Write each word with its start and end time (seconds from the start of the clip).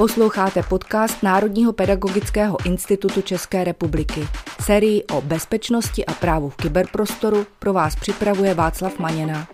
Posloucháte 0.00 0.62
podcast 0.62 1.22
Národního 1.22 1.72
pedagogického 1.72 2.66
institutu 2.66 3.22
České 3.22 3.64
republiky. 3.64 4.20
Sérii 4.62 5.04
o 5.04 5.20
bezpečnosti 5.20 6.06
a 6.06 6.12
právu 6.12 6.48
v 6.50 6.56
kyberprostoru 6.56 7.46
pro 7.58 7.72
vás 7.72 7.96
připravuje 7.96 8.54
Václav 8.54 8.98
Maněna. 8.98 9.48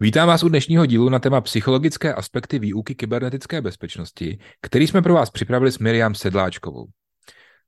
Vítám 0.00 0.28
vás 0.28 0.42
u 0.42 0.48
dnešního 0.48 0.86
dílu 0.86 1.08
na 1.08 1.18
téma 1.18 1.40
psychologické 1.40 2.14
aspekty 2.14 2.58
výuky 2.58 2.94
kybernetické 2.94 3.60
bezpečnosti, 3.60 4.38
který 4.62 4.86
jsme 4.86 5.02
pro 5.02 5.14
vás 5.14 5.30
připravili 5.30 5.72
s 5.72 5.78
Miriam 5.78 6.14
Sedláčkovou. 6.14 6.86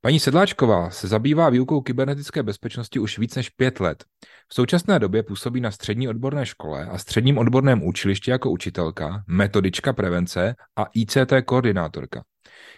Paní 0.00 0.20
Sedláčková 0.20 0.90
se 0.90 1.08
zabývá 1.08 1.50
výukou 1.50 1.80
kybernetické 1.80 2.42
bezpečnosti 2.42 2.98
už 2.98 3.18
víc 3.18 3.34
než 3.34 3.50
pět 3.50 3.80
let. 3.80 4.04
V 4.48 4.54
současné 4.54 4.98
době 4.98 5.22
působí 5.22 5.60
na 5.60 5.70
střední 5.70 6.08
odborné 6.08 6.46
škole 6.46 6.86
a 6.86 6.98
středním 6.98 7.38
odborném 7.38 7.82
učilišti 7.82 8.30
jako 8.30 8.50
učitelka, 8.50 9.24
metodička 9.26 9.92
prevence 9.92 10.54
a 10.76 10.86
ICT 10.94 11.32
koordinátorka. 11.44 12.24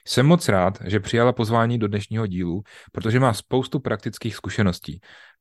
Jsem 0.07 0.27
moc 0.27 0.49
rád, 0.49 0.79
že 0.85 1.01
přijala 1.01 1.33
pozvání 1.33 1.79
do 1.79 1.89
dnešního 1.89 2.27
dílu, 2.27 2.63
protože 2.93 3.21
má 3.21 3.35
spoustu 3.35 3.81
praktických 3.81 4.37
zkušeností. 4.37 5.01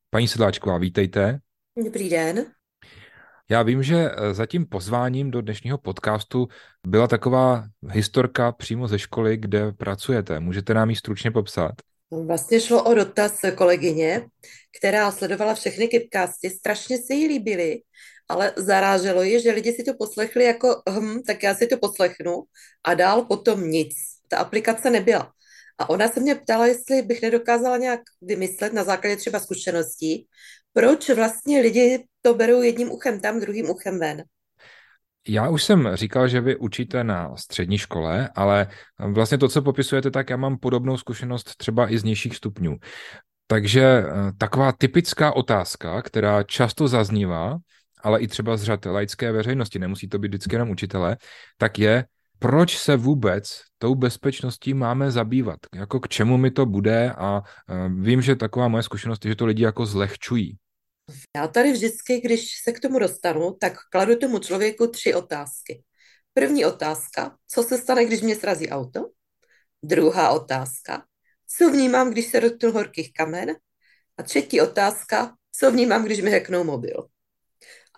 Paní 0.10 0.28
Sedláčková, 0.28 0.78
vítejte. 0.78 1.40
Dobrý 1.86 2.10
den. 2.10 2.46
Já 3.52 3.64
vím, 3.64 3.84
že 3.84 4.12
eh, 4.12 4.34
za 4.34 4.46
tím 4.46 4.66
pozváním 4.66 5.32
do 5.32 5.42
dnešního 5.42 5.78
podcastu 5.78 6.48
byla 6.88 7.08
taková 7.08 7.64
historka 7.90 8.52
přímo 8.52 8.88
ze 8.88 9.00
školy, 9.00 9.38
kde 9.38 9.72
pracujete. 9.72 10.40
Můžete 10.40 10.74
nám 10.74 10.90
ji 10.90 10.96
stručně 10.96 11.32
popsat? 11.32 11.72
Vlastně 12.26 12.60
šlo 12.60 12.84
o 12.84 12.94
dotaz 12.94 13.42
kolegyně, 13.56 14.26
která 14.80 15.12
sledovala 15.12 15.54
všechny 15.54 15.88
kipkásty, 15.88 16.50
strašně 16.50 16.98
se 16.98 17.14
jí 17.14 17.28
líbily, 17.28 17.82
ale 18.30 18.54
zaráželo 18.56 19.24
ji, 19.24 19.42
že 19.42 19.52
lidi 19.52 19.74
si 19.74 19.84
to 19.84 19.94
poslechli 19.94 20.44
jako 20.44 20.82
hm, 20.90 21.20
tak 21.28 21.44
já 21.44 21.56
si 21.56 21.68
to 21.68 21.78
poslechnu 21.78 22.44
a 22.84 22.94
dál 22.94 23.26
potom 23.26 23.70
nic. 23.70 23.94
Ta 24.28 24.38
aplikace 24.38 24.90
nebyla. 24.90 25.32
A 25.80 25.90
ona 25.90 26.08
se 26.08 26.20
mě 26.20 26.36
ptala, 26.36 26.68
jestli 26.68 27.02
bych 27.02 27.22
nedokázala 27.22 27.78
nějak 27.78 28.00
vymyslet 28.22 28.74
na 28.74 28.84
základě 28.84 29.16
třeba 29.16 29.40
zkušeností, 29.40 30.28
proč 30.74 31.10
vlastně 31.10 31.62
lidi 31.62 32.06
to 32.22 32.34
berou 32.34 32.62
jedním 32.62 32.92
uchem 32.92 33.20
tam, 33.20 33.40
druhým 33.40 33.70
uchem 33.70 34.00
ven. 34.00 34.24
Já 35.28 35.50
už 35.50 35.64
jsem 35.64 35.90
říkal, 35.94 36.28
že 36.28 36.42
vy 36.42 36.56
učíte 36.56 37.04
na 37.04 37.36
střední 37.36 37.78
škole, 37.78 38.30
ale 38.36 38.68
vlastně 39.00 39.38
to, 39.38 39.50
co 39.50 39.62
popisujete, 39.62 40.12
tak 40.12 40.30
já 40.30 40.38
mám 40.38 40.58
podobnou 40.58 40.98
zkušenost 40.98 41.56
třeba 41.58 41.92
i 41.92 41.98
z 41.98 42.04
nižších 42.04 42.36
stupňů. 42.36 42.78
Takže 43.48 43.84
eh, 43.84 44.06
taková 44.38 44.72
typická 44.72 45.36
otázka, 45.36 46.02
která 46.02 46.44
často 46.44 46.88
zaznívá, 46.88 47.58
ale 48.04 48.20
i 48.20 48.28
třeba 48.28 48.58
z 48.58 48.64
řad 48.64 48.86
laické 48.86 49.32
veřejnosti, 49.32 49.80
nemusí 49.80 50.08
to 50.08 50.20
být 50.20 50.28
vždycky 50.28 50.56
jenom 50.56 50.70
učitele, 50.70 51.18
tak 51.58 51.80
je, 51.80 52.06
proč 52.40 52.78
se 52.78 52.96
vůbec 52.96 53.62
tou 53.78 53.96
bezpečností 53.96 54.74
máme 54.74 55.12
zabývat? 55.12 55.60
Jako 55.76 56.00
k 56.00 56.08
čemu 56.08 56.38
mi 56.38 56.52
to 56.52 56.66
bude? 56.66 57.12
A 57.12 57.42
eh, 57.70 57.90
vím, 58.00 58.22
že 58.22 58.36
taková 58.36 58.68
moje 58.68 58.84
zkušenost 58.84 59.26
je, 59.26 59.32
že 59.32 59.36
to 59.36 59.46
lidi 59.46 59.64
jako 59.64 59.86
zlehčují. 59.86 60.58
Já 61.36 61.48
tady 61.48 61.72
vždycky, 61.72 62.22
když 62.22 62.48
se 62.64 62.72
k 62.72 62.80
tomu 62.80 63.00
dostanu, 63.00 63.58
tak 63.60 63.74
kladu 63.92 64.16
tomu 64.16 64.40
člověku 64.40 64.88
tři 64.88 65.14
otázky. 65.14 65.84
První 66.34 66.66
otázka, 66.66 67.38
co 67.48 67.64
se 67.64 67.78
stane, 67.78 68.06
když 68.06 68.22
mě 68.22 68.36
srazí 68.36 68.70
auto? 68.70 69.10
Druhá 69.84 70.30
otázka, 70.30 71.06
co 71.48 71.70
vnímám, 71.70 72.12
když 72.12 72.26
se 72.26 72.42
dotknu 72.42 72.72
horkých 72.72 73.14
kamen? 73.14 73.56
A 74.18 74.24
třetí 74.24 74.62
otázka, 74.62 75.36
co 75.52 75.72
vnímám, 75.72 76.06
když 76.06 76.22
mi 76.22 76.32
heknou 76.32 76.64
mobil? 76.64 77.08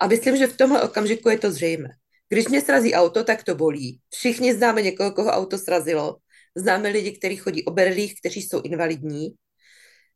A 0.02 0.08
myslím, 0.08 0.38
že 0.38 0.48
v 0.48 0.58
tomhle 0.58 0.84
okamžiku 0.84 1.30
je 1.30 1.38
to 1.38 1.52
zřejmé. 1.52 1.90
Když 2.32 2.48
mě 2.48 2.62
srazí 2.62 2.94
auto, 2.94 3.24
tak 3.24 3.44
to 3.44 3.56
bolí. 3.56 4.00
Všichni 4.14 4.54
známe 4.54 4.82
někoho, 4.82 5.12
koho 5.12 5.30
auto 5.30 5.58
srazilo. 5.58 6.18
Známe 6.56 6.90
lidi, 6.90 7.12
kteří 7.12 7.36
chodí 7.36 7.66
o 7.66 7.72
berlích, 7.72 8.16
kteří 8.20 8.42
jsou 8.42 8.62
invalidní. 8.62 9.30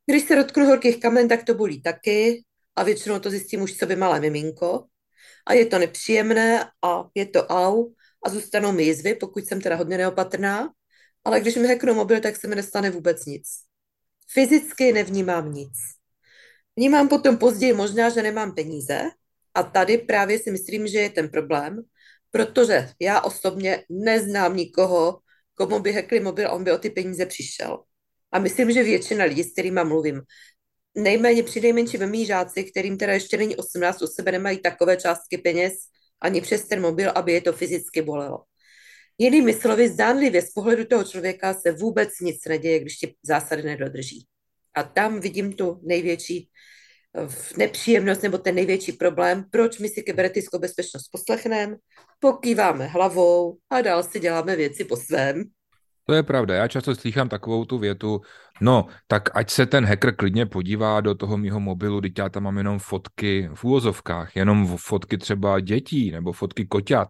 Když 0.06 0.24
se 0.24 0.36
dotknu 0.36 0.66
horkých 0.66 1.00
kamen, 1.00 1.28
tak 1.28 1.44
to 1.44 1.54
bolí 1.54 1.82
taky 1.82 2.44
a 2.76 2.84
většinou 2.84 3.20
to 3.20 3.30
zjistím 3.30 3.62
už 3.62 3.78
co 3.78 3.86
by 3.86 3.96
malé 3.96 4.20
miminko 4.20 4.86
a 5.48 5.54
je 5.54 5.66
to 5.66 5.80
nepříjemné 5.80 6.70
a 6.84 7.04
je 7.16 7.26
to 7.26 7.48
au 7.48 7.94
a 8.26 8.30
zůstanou 8.30 8.72
mi 8.72 8.84
jizvy, 8.84 9.16
pokud 9.16 9.46
jsem 9.48 9.62
teda 9.62 9.76
hodně 9.76 9.98
neopatrná, 9.98 10.70
ale 11.24 11.40
když 11.42 11.56
mi 11.56 11.68
heknu 11.68 11.94
mobil, 11.94 12.20
tak 12.20 12.36
se 12.36 12.48
mi 12.48 12.56
nestane 12.56 12.90
vůbec 12.90 13.26
nic. 13.26 13.48
Fyzicky 14.34 14.94
nevnímám 14.94 15.54
nic. 15.54 15.74
Vnímám 16.76 17.10
potom 17.10 17.38
později 17.38 17.74
možná, 17.74 18.10
že 18.10 18.24
nemám 18.24 18.56
peníze 18.56 19.02
a 19.54 19.64
tady 19.64 19.98
právě 19.98 20.40
si 20.40 20.52
myslím, 20.52 20.88
že 20.88 21.00
je 21.00 21.10
ten 21.10 21.30
problém, 21.30 21.82
protože 22.36 22.90
já 23.00 23.22
osobně 23.22 23.84
neznám 23.90 24.56
nikoho, 24.56 25.20
komu 25.54 25.80
by 25.80 25.92
hekli 25.92 26.20
mobil 26.20 26.52
on 26.52 26.64
by 26.64 26.72
o 26.72 26.78
ty 26.78 26.90
peníze 26.90 27.26
přišel. 27.26 27.84
A 28.32 28.40
myslím, 28.40 28.72
že 28.72 28.84
většina 28.84 29.26
lidí, 29.26 29.44
s 29.44 29.52
kterými 29.52 29.80
mluvím, 29.84 30.22
nejméně 30.96 31.44
při 31.44 31.62
nejmenším 31.62 32.08
mý 32.08 32.26
žáci, 32.26 32.64
kterým 32.64 32.98
teda 32.98 33.14
ještě 33.14 33.38
není 33.38 33.56
18, 33.56 34.02
u 34.02 34.08
sebe 34.08 34.32
nemají 34.32 34.58
takové 34.58 34.98
částky 34.98 35.38
peněz 35.38 35.74
ani 36.22 36.42
přes 36.42 36.68
ten 36.68 36.82
mobil, 36.82 37.12
aby 37.16 37.34
je 37.34 37.42
to 37.42 37.54
fyzicky 37.54 38.02
bolelo. 38.02 38.44
Jinými 39.18 39.54
slovy, 39.54 39.90
zdánlivě 39.90 40.42
z 40.42 40.52
pohledu 40.52 40.86
toho 40.86 41.04
člověka 41.04 41.54
se 41.54 41.72
vůbec 41.72 42.10
nic 42.22 42.46
neděje, 42.46 42.80
když 42.80 42.96
ti 42.98 43.16
zásady 43.24 43.64
nedodrží. 43.64 44.28
A 44.76 44.84
tam 44.84 45.20
vidím 45.20 45.54
tu 45.54 45.80
největší 45.84 46.50
eh, 47.16 47.28
nepříjemnost 47.58 48.24
nebo 48.24 48.38
ten 48.38 48.56
největší 48.56 48.92
problém, 48.92 49.46
proč 49.52 49.80
my 49.80 49.90
si 49.90 50.04
kybernetickou 50.04 50.60
bezpečnost 50.60 51.08
poslechneme, 51.12 51.76
pokýváme 52.20 52.88
hlavou 52.88 53.58
a 53.70 53.82
dál 53.82 54.04
si 54.04 54.20
děláme 54.20 54.56
věci 54.56 54.84
po 54.84 54.98
svém. 54.98 55.44
To 56.08 56.14
je 56.14 56.24
pravda. 56.24 56.56
Já 56.56 56.68
často 56.68 56.96
slychám 56.96 57.30
takovou 57.30 57.66
tu 57.66 57.78
větu, 57.78 58.22
no, 58.62 58.86
tak 59.08 59.30
ať 59.34 59.50
se 59.50 59.66
ten 59.66 59.86
hacker 59.86 60.16
klidně 60.16 60.46
podívá 60.46 61.02
do 61.02 61.16
toho 61.16 61.38
mýho 61.38 61.60
mobilu, 61.60 62.02
teď 62.02 62.20
já 62.20 62.30
tam 62.30 62.44
mám 62.44 62.58
jenom 62.58 62.80
fotky 62.80 63.50
v 63.54 63.64
úvozovkách, 63.64 64.36
jenom 64.36 64.78
fotky 64.78 65.18
třeba 65.18 65.60
dětí 65.60 66.12
nebo 66.12 66.32
fotky 66.32 66.66
koťat. 66.66 67.08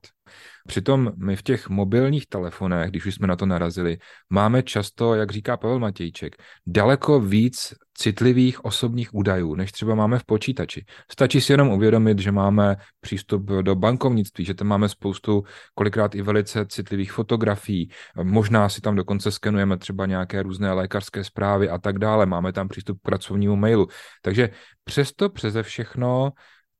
Přitom 0.67 1.11
my 1.17 1.35
v 1.35 1.43
těch 1.43 1.69
mobilních 1.69 2.27
telefonech, 2.27 2.89
když 2.89 3.05
už 3.05 3.15
jsme 3.15 3.27
na 3.27 3.35
to 3.35 3.45
narazili, 3.45 3.97
máme 4.29 4.63
často, 4.63 5.15
jak 5.15 5.31
říká 5.31 5.57
Pavel 5.57 5.79
Matějček, 5.79 6.35
daleko 6.67 7.19
víc 7.19 7.73
citlivých 7.97 8.65
osobních 8.65 9.13
údajů, 9.13 9.55
než 9.55 9.71
třeba 9.71 9.95
máme 9.95 10.19
v 10.19 10.25
počítači. 10.25 10.85
Stačí 11.11 11.41
si 11.41 11.53
jenom 11.53 11.69
uvědomit, 11.69 12.19
že 12.19 12.31
máme 12.31 12.75
přístup 13.01 13.45
do 13.45 13.75
bankovnictví, 13.75 14.45
že 14.45 14.53
tam 14.53 14.67
máme 14.67 14.89
spoustu, 14.89 15.43
kolikrát 15.75 16.15
i 16.15 16.21
velice 16.21 16.65
citlivých 16.65 17.11
fotografií, 17.11 17.89
možná 18.23 18.69
si 18.69 18.81
tam 18.81 18.95
dokonce 18.95 19.31
skenujeme 19.31 19.77
třeba 19.77 20.05
nějaké 20.05 20.43
různé 20.43 20.73
lékařské 20.73 21.23
zprávy 21.35 21.69
a 21.69 21.77
tak 21.77 21.99
dále, 21.99 22.25
máme 22.25 22.53
tam 22.53 22.67
přístup 22.67 22.99
k 22.99 23.11
pracovnímu 23.11 23.55
mailu. 23.55 23.87
Takže 24.21 24.49
přesto 24.83 25.29
přeze 25.29 25.63
všechno 25.63 26.31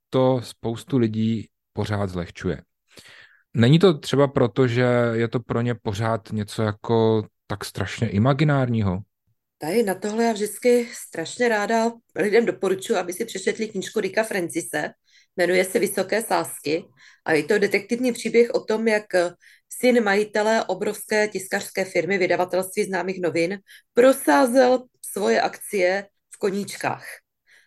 to 0.09 0.41
spoustu 0.43 0.97
lidí 0.97 1.47
pořád 1.73 2.09
zlehčuje. 2.09 2.61
Není 3.53 3.79
to 3.79 3.97
třeba 3.97 4.27
proto, 4.27 4.67
že 4.67 4.87
je 5.13 5.27
to 5.27 5.39
pro 5.39 5.61
ně 5.61 5.75
pořád 5.75 6.31
něco 6.31 6.63
jako 6.63 7.27
tak 7.47 7.65
strašně 7.65 8.09
imaginárního? 8.09 8.99
Tady 9.57 9.83
na 9.83 9.95
tohle 9.95 10.23
já 10.23 10.33
vždycky 10.33 10.87
strašně 10.93 11.49
ráda 11.49 11.91
lidem 12.15 12.45
doporučuji, 12.45 12.95
aby 12.95 13.13
si 13.13 13.25
přečetli 13.25 13.67
knížku 13.67 13.99
Rika 13.99 14.23
Francise, 14.23 14.89
jmenuje 15.37 15.65
se 15.65 15.79
Vysoké 15.79 16.21
sásky 16.21 16.85
a 17.25 17.33
je 17.33 17.43
to 17.43 17.59
detektivní 17.59 18.11
příběh 18.11 18.49
o 18.53 18.59
tom, 18.59 18.87
jak 18.87 19.05
syn 19.69 20.03
majitele 20.03 20.65
obrovské 20.65 21.27
tiskařské 21.27 21.85
firmy 21.85 22.17
vydavatelství 22.17 22.83
známých 22.83 23.21
novin 23.21 23.59
prosázel 23.93 24.83
svoje 25.01 25.41
akcie 25.41 26.07
v 26.35 26.37
koníčkách. 26.37 27.05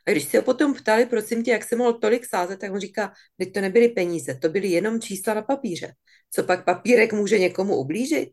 A 0.06 0.10
když 0.10 0.24
se 0.24 0.36
ho 0.36 0.42
potom 0.42 0.74
ptali, 0.74 1.06
prosím 1.06 1.44
tě, 1.44 1.50
jak 1.50 1.64
se 1.64 1.76
mohl 1.76 1.92
tolik 1.92 2.26
sázet, 2.26 2.60
tak 2.60 2.72
on 2.72 2.80
říká, 2.80 3.12
že 3.40 3.46
to 3.46 3.60
nebyly 3.60 3.88
peníze, 3.88 4.34
to 4.34 4.48
byly 4.48 4.68
jenom 4.68 5.00
čísla 5.00 5.34
na 5.34 5.42
papíře. 5.42 5.92
Co 6.30 6.42
pak 6.42 6.64
papírek 6.64 7.12
může 7.12 7.38
někomu 7.38 7.76
ublížit? 7.76 8.30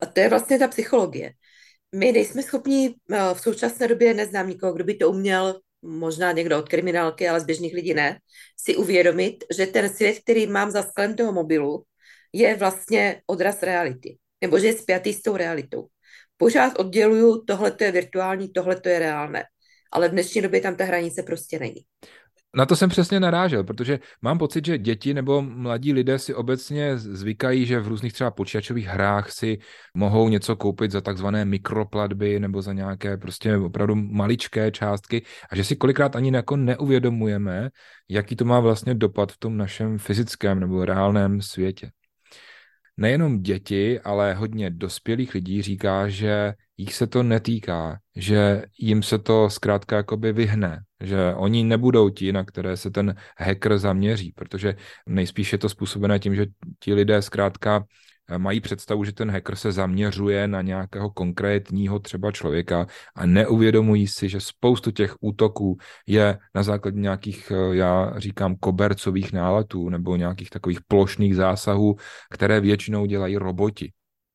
A 0.00 0.06
to 0.06 0.20
je 0.20 0.28
vlastně 0.28 0.58
ta 0.58 0.68
psychologie. 0.68 1.32
My 1.94 2.12
nejsme 2.12 2.42
schopni 2.42 2.94
eh, 3.10 3.34
v 3.34 3.40
současné 3.40 3.88
době, 3.88 4.14
neznám 4.14 4.48
nikoho, 4.48 4.72
kdo 4.72 4.84
by 4.84 4.94
to 4.94 5.10
uměl, 5.10 5.60
možná 5.82 6.32
někdo 6.32 6.58
od 6.58 6.68
kriminálky, 6.68 7.28
ale 7.28 7.40
z 7.40 7.44
běžných 7.44 7.74
lidí 7.74 7.94
ne, 7.94 8.18
si 8.56 8.76
uvědomit, 8.76 9.44
že 9.56 9.66
ten 9.66 9.88
svět, 9.88 10.18
který 10.18 10.46
mám 10.46 10.70
za 10.70 10.82
sklem 10.82 11.16
toho 11.16 11.32
mobilu, 11.32 11.84
je 12.32 12.56
vlastně 12.56 13.22
odraz 13.26 13.62
reality. 13.62 14.16
Nebo 14.40 14.58
že 14.58 14.66
je 14.66 14.72
spjatý 14.72 15.12
s 15.12 15.22
tou 15.22 15.36
realitou. 15.36 15.86
Pořád 16.36 16.78
odděluju, 16.78 17.44
tohle 17.44 17.76
je 17.80 17.92
virtuální, 17.92 18.52
tohle 18.52 18.80
je 18.86 18.98
reálné 18.98 19.44
ale 19.92 20.08
v 20.08 20.12
dnešní 20.12 20.42
době 20.42 20.60
tam 20.60 20.76
ta 20.76 20.84
hranice 20.84 21.22
prostě 21.22 21.58
není. 21.58 21.80
Na 22.56 22.66
to 22.66 22.76
jsem 22.76 22.90
přesně 22.90 23.20
narážel, 23.20 23.64
protože 23.64 23.98
mám 24.22 24.38
pocit, 24.38 24.66
že 24.66 24.78
děti 24.78 25.14
nebo 25.14 25.42
mladí 25.42 25.92
lidé 25.92 26.18
si 26.18 26.34
obecně 26.34 26.98
zvykají, 26.98 27.66
že 27.66 27.80
v 27.80 27.88
různých 27.88 28.12
třeba 28.12 28.30
počítačových 28.30 28.86
hrách 28.86 29.30
si 29.30 29.58
mohou 29.94 30.28
něco 30.28 30.56
koupit 30.56 30.90
za 30.90 31.00
takzvané 31.00 31.44
mikroplatby 31.44 32.40
nebo 32.40 32.62
za 32.62 32.72
nějaké 32.72 33.16
prostě 33.16 33.56
opravdu 33.56 33.94
maličké 33.94 34.70
částky 34.70 35.22
a 35.50 35.56
že 35.56 35.64
si 35.64 35.76
kolikrát 35.76 36.16
ani 36.16 36.32
jako 36.34 36.56
neuvědomujeme, 36.56 37.70
jaký 38.08 38.36
to 38.36 38.44
má 38.44 38.60
vlastně 38.60 38.94
dopad 38.94 39.32
v 39.32 39.38
tom 39.38 39.56
našem 39.56 39.98
fyzickém 39.98 40.60
nebo 40.60 40.84
reálném 40.84 41.42
světě. 41.42 41.90
Nejenom 42.96 43.42
děti, 43.42 44.00
ale 44.00 44.34
hodně 44.34 44.70
dospělých 44.70 45.34
lidí 45.34 45.62
říká, 45.62 46.08
že 46.08 46.54
jich 46.76 46.94
se 46.94 47.06
to 47.06 47.22
netýká, 47.22 47.98
že 48.16 48.62
jim 48.78 49.02
se 49.02 49.18
to 49.18 49.50
zkrátka 49.50 49.96
jakoby 49.96 50.32
vyhne, 50.32 50.80
že 51.00 51.34
oni 51.34 51.64
nebudou 51.64 52.10
ti, 52.10 52.32
na 52.32 52.44
které 52.44 52.76
se 52.76 52.90
ten 52.90 53.14
hacker 53.38 53.78
zaměří, 53.78 54.32
protože 54.32 54.76
nejspíš 55.06 55.52
je 55.52 55.58
to 55.58 55.68
způsobené 55.68 56.18
tím, 56.18 56.34
že 56.34 56.46
ti 56.80 56.94
lidé 56.94 57.22
zkrátka 57.22 57.84
mají 58.38 58.60
představu, 58.60 59.04
že 59.04 59.12
ten 59.12 59.30
hacker 59.30 59.56
se 59.56 59.72
zaměřuje 59.72 60.48
na 60.48 60.62
nějakého 60.62 61.10
konkrétního 61.10 61.98
třeba 61.98 62.32
člověka 62.32 62.86
a 63.14 63.26
neuvědomují 63.26 64.06
si, 64.06 64.28
že 64.28 64.40
spoustu 64.40 64.90
těch 64.90 65.14
útoků 65.20 65.76
je 66.06 66.38
na 66.54 66.62
základě 66.62 67.00
nějakých, 67.00 67.52
já 67.72 68.12
říkám, 68.16 68.56
kobercových 68.56 69.32
náletů 69.32 69.88
nebo 69.88 70.16
nějakých 70.16 70.50
takových 70.50 70.80
plošných 70.88 71.36
zásahů, 71.36 71.96
které 72.30 72.60
většinou 72.60 73.06
dělají 73.06 73.36
roboti. 73.36 73.92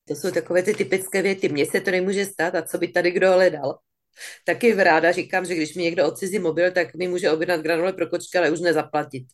To 0.07 0.15
jsou 0.15 0.31
takové 0.31 0.63
ty 0.63 0.73
typické 0.73 1.21
věty. 1.21 1.49
Mně 1.49 1.65
se 1.65 1.81
to 1.81 1.91
nemůže 1.91 2.25
stát 2.25 2.55
a 2.55 2.61
co 2.61 2.77
by 2.77 2.87
tady 2.87 3.11
kdo 3.11 3.31
hledal. 3.31 3.79
Taky 4.45 4.73
ráda 4.73 5.11
říkám, 5.11 5.45
že 5.45 5.55
když 5.55 5.75
mi 5.75 5.83
někdo 5.83 6.07
odcizí 6.07 6.39
mobil, 6.39 6.71
tak 6.71 6.95
mi 6.95 7.07
může 7.07 7.31
objednat 7.31 7.61
granule 7.61 7.93
pro 7.93 8.07
kočky, 8.07 8.37
ale 8.37 8.51
už 8.51 8.59
nezaplatit. 8.59 9.27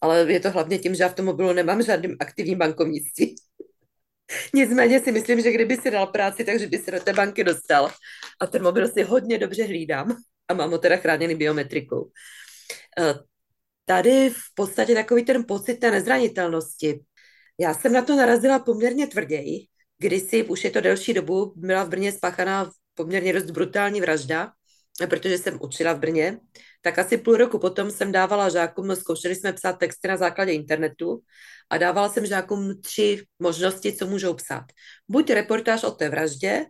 Ale 0.00 0.32
je 0.32 0.40
to 0.40 0.50
hlavně 0.50 0.78
tím, 0.78 0.94
že 0.94 1.02
já 1.02 1.08
v 1.08 1.14
tom 1.14 1.24
mobilu 1.26 1.52
nemám 1.52 1.82
žádným 1.82 2.16
aktivním 2.20 2.58
bankovnictví. 2.58 3.36
Nicméně 4.54 5.00
si 5.00 5.12
myslím, 5.12 5.40
že 5.40 5.52
kdyby 5.52 5.76
si 5.76 5.90
dal 5.90 6.06
práci, 6.06 6.44
takže 6.44 6.66
by 6.66 6.78
se 6.78 6.90
do 6.90 7.00
té 7.00 7.12
banky 7.12 7.44
dostal. 7.44 7.90
A 8.40 8.46
ten 8.46 8.62
mobil 8.62 8.88
si 8.88 9.02
hodně 9.02 9.38
dobře 9.38 9.64
hlídám 9.64 10.16
a 10.48 10.54
mám 10.54 10.70
ho 10.70 10.78
teda 10.78 10.96
chráněný 10.96 11.34
biometrikou. 11.34 12.10
Eh, 13.00 13.14
tady 13.84 14.30
v 14.30 14.54
podstatě 14.54 14.94
takový 14.94 15.24
ten 15.24 15.44
pocit 15.48 15.74
té 15.74 15.90
nezranitelnosti. 15.90 17.00
Já 17.60 17.74
jsem 17.74 17.92
na 17.92 18.02
to 18.02 18.16
narazila 18.16 18.58
poměrně 18.58 19.06
tvrději, 19.06 19.66
Kdysi, 19.98 20.44
už 20.44 20.64
je 20.64 20.70
to 20.70 20.80
delší 20.80 21.14
dobu, 21.14 21.52
byla 21.56 21.84
v 21.84 21.88
Brně 21.88 22.12
spáchaná 22.12 22.70
poměrně 22.94 23.32
dost 23.32 23.50
brutální 23.50 24.00
vražda, 24.00 24.52
protože 25.10 25.38
jsem 25.38 25.58
učila 25.62 25.92
v 25.92 25.98
Brně, 25.98 26.38
tak 26.82 26.98
asi 26.98 27.18
půl 27.18 27.36
roku 27.36 27.58
potom 27.58 27.90
jsem 27.90 28.12
dávala 28.12 28.48
žákům, 28.48 28.96
zkoušeli 28.96 29.34
jsme 29.34 29.52
psát 29.52 29.72
texty 29.72 30.08
na 30.08 30.16
základě 30.16 30.52
internetu 30.52 31.20
a 31.70 31.78
dávala 31.78 32.08
jsem 32.08 32.26
žákům 32.26 32.80
tři 32.82 33.24
možnosti, 33.38 33.92
co 33.92 34.06
můžou 34.06 34.34
psát. 34.34 34.64
Buď 35.08 35.30
reportáž 35.30 35.84
o 35.84 35.90
té 35.90 36.08
vraždě, 36.08 36.66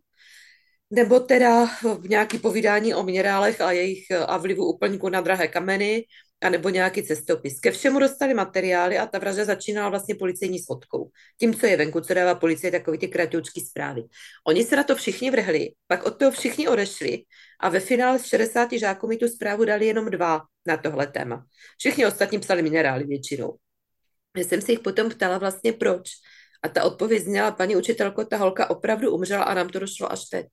nebo 0.90 1.20
teda 1.20 1.66
v 1.82 2.08
nějaký 2.08 2.38
povídání 2.38 2.94
o 2.94 3.02
minerálech 3.02 3.60
a 3.60 3.72
jejich 3.72 4.10
a 4.26 4.36
vlivu 4.36 4.66
úplňku 4.66 5.08
na 5.08 5.20
drahé 5.20 5.48
kameny, 5.48 6.04
anebo 6.40 6.68
nějaký 6.68 7.02
cestopis. 7.02 7.60
Ke 7.60 7.70
všemu 7.70 7.98
dostali 7.98 8.34
materiály 8.34 8.98
a 8.98 9.06
ta 9.06 9.18
vražda 9.18 9.44
začínala 9.44 9.88
vlastně 9.88 10.14
policejní 10.14 10.58
svodkou. 10.58 11.10
Tím, 11.40 11.54
co 11.54 11.66
je 11.66 11.76
venku, 11.76 12.00
co 12.00 12.14
dává 12.14 12.34
policie, 12.34 12.70
takový 12.70 12.98
ty 12.98 13.08
kratoučky 13.08 13.60
zprávy. 13.60 14.02
Oni 14.46 14.64
se 14.64 14.76
na 14.76 14.84
to 14.84 14.94
všichni 14.94 15.30
vrhli, 15.30 15.72
pak 15.86 16.06
od 16.06 16.18
toho 16.18 16.30
všichni 16.30 16.68
odešli 16.68 17.22
a 17.60 17.68
ve 17.68 17.80
finále 17.80 18.18
z 18.18 18.24
60 18.24 18.72
žáků 18.72 19.06
mi 19.06 19.16
tu 19.16 19.28
zprávu 19.28 19.64
dali 19.64 19.86
jenom 19.86 20.10
dva 20.10 20.40
na 20.66 20.76
tohle 20.76 21.06
téma. 21.06 21.44
Všichni 21.78 22.06
ostatní 22.06 22.38
psali 22.38 22.62
minerály 22.62 23.04
většinou. 23.04 23.56
Já 24.36 24.44
jsem 24.44 24.60
se 24.60 24.72
jich 24.72 24.80
potom 24.80 25.10
ptala 25.10 25.38
vlastně 25.38 25.72
proč. 25.72 26.10
A 26.62 26.68
ta 26.68 26.84
odpověď 26.84 27.22
zněla, 27.22 27.50
paní 27.50 27.76
učitelko, 27.76 28.24
ta 28.24 28.36
holka 28.36 28.70
opravdu 28.70 29.14
umřela 29.14 29.44
a 29.44 29.54
nám 29.54 29.68
to 29.68 29.78
došlo 29.78 30.12
až 30.12 30.24
teď. 30.24 30.46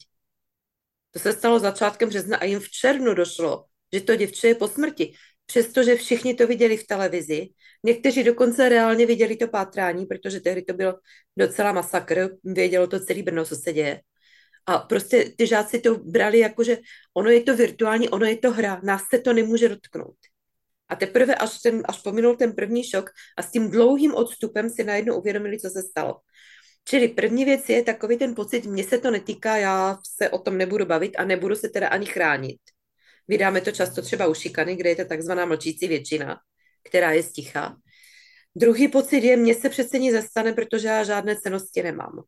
To 1.11 1.19
se 1.19 1.33
stalo 1.33 1.59
začátkem 1.59 2.09
března 2.09 2.37
a 2.37 2.45
jim 2.45 2.59
v 2.59 2.69
červnu 2.69 3.13
došlo, 3.13 3.65
že 3.93 4.01
to 4.01 4.15
děvče 4.15 4.47
je 4.47 4.55
po 4.55 4.67
smrti 4.67 5.13
přestože 5.45 5.95
všichni 5.95 6.33
to 6.33 6.47
viděli 6.47 6.77
v 6.77 6.87
televizi. 6.87 7.49
Někteří 7.83 8.23
dokonce 8.23 8.69
reálně 8.69 9.05
viděli 9.05 9.35
to 9.35 9.47
pátrání, 9.47 10.05
protože 10.05 10.39
tehdy 10.39 10.61
to 10.61 10.73
byl 10.73 10.99
docela 11.37 11.71
masakr, 11.71 12.29
vědělo 12.43 12.87
to 12.87 12.99
celý 12.99 13.23
Brno, 13.23 13.45
co 13.45 13.55
se 13.55 13.73
děje. 13.73 14.01
A 14.65 14.77
prostě 14.77 15.33
ty 15.37 15.47
žáci 15.47 15.79
to 15.79 15.95
brali 15.95 16.39
jako, 16.39 16.63
že 16.63 16.77
ono 17.13 17.29
je 17.29 17.43
to 17.43 17.55
virtuální, 17.55 18.09
ono 18.09 18.25
je 18.25 18.37
to 18.37 18.51
hra, 18.51 18.81
nás 18.83 19.01
se 19.09 19.19
to 19.19 19.33
nemůže 19.33 19.69
dotknout. 19.69 20.17
A 20.89 20.95
teprve 20.95 21.35
až, 21.35 21.61
ten, 21.61 21.83
až 21.85 22.01
pominul 22.01 22.35
ten 22.35 22.53
první 22.53 22.83
šok 22.83 23.09
a 23.37 23.41
s 23.41 23.51
tím 23.51 23.71
dlouhým 23.71 24.15
odstupem 24.15 24.69
si 24.69 24.83
najednou 24.83 25.17
uvědomili, 25.19 25.59
co 25.59 25.69
se 25.69 25.81
stalo. 25.81 26.15
Čili 26.87 27.07
první 27.07 27.45
věc 27.45 27.69
je 27.69 27.83
takový 27.83 28.17
ten 28.17 28.35
pocit, 28.35 28.65
mně 28.65 28.83
se 28.83 28.97
to 28.97 29.11
netýká, 29.11 29.57
já 29.57 29.97
se 30.17 30.29
o 30.29 30.39
tom 30.39 30.57
nebudu 30.57 30.85
bavit 30.85 31.15
a 31.17 31.25
nebudu 31.25 31.55
se 31.55 31.69
teda 31.69 31.87
ani 31.87 32.05
chránit. 32.05 32.57
Vydáme 33.27 33.61
to 33.61 33.71
často 33.71 34.01
třeba 34.01 34.27
u 34.27 34.33
šikany, 34.33 34.75
kde 34.75 34.89
je 34.89 34.95
to 34.95 35.05
takzvaná 35.05 35.45
mlčící 35.45 35.87
většina, 35.87 36.37
která 36.83 37.11
je 37.11 37.23
sticha. 37.23 37.75
Druhý 38.55 38.87
pocit 38.87 39.23
je, 39.23 39.37
mně 39.37 39.55
se 39.55 39.69
přece 39.69 39.99
nic 39.99 40.13
zastane, 40.13 40.53
protože 40.53 40.87
já 40.87 41.03
žádné 41.03 41.35
cenosti 41.35 41.83
nemám. 41.83 42.23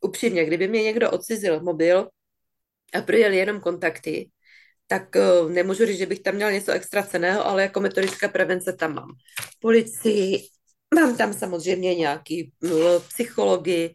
Upřímně, 0.00 0.44
kdyby 0.44 0.68
mě 0.68 0.82
někdo 0.82 1.10
odcizil 1.10 1.60
mobil 1.60 2.08
a 2.94 3.00
projel 3.00 3.32
jenom 3.32 3.60
kontakty, 3.60 4.30
tak 4.86 5.16
uh, 5.16 5.50
nemůžu 5.52 5.86
říct, 5.86 5.98
že 5.98 6.06
bych 6.06 6.20
tam 6.20 6.34
měl 6.34 6.52
něco 6.52 6.72
extra 6.72 7.02
ceného, 7.02 7.46
ale 7.46 7.62
jako 7.62 7.80
metodická 7.80 8.28
prevence 8.28 8.72
tam 8.72 8.94
mám 8.94 9.08
policii, 9.60 10.48
mám 10.94 11.16
tam 11.16 11.32
samozřejmě 11.32 11.94
nějaký 11.94 12.52
uh, 12.62 12.70
psychologii, 13.08 13.94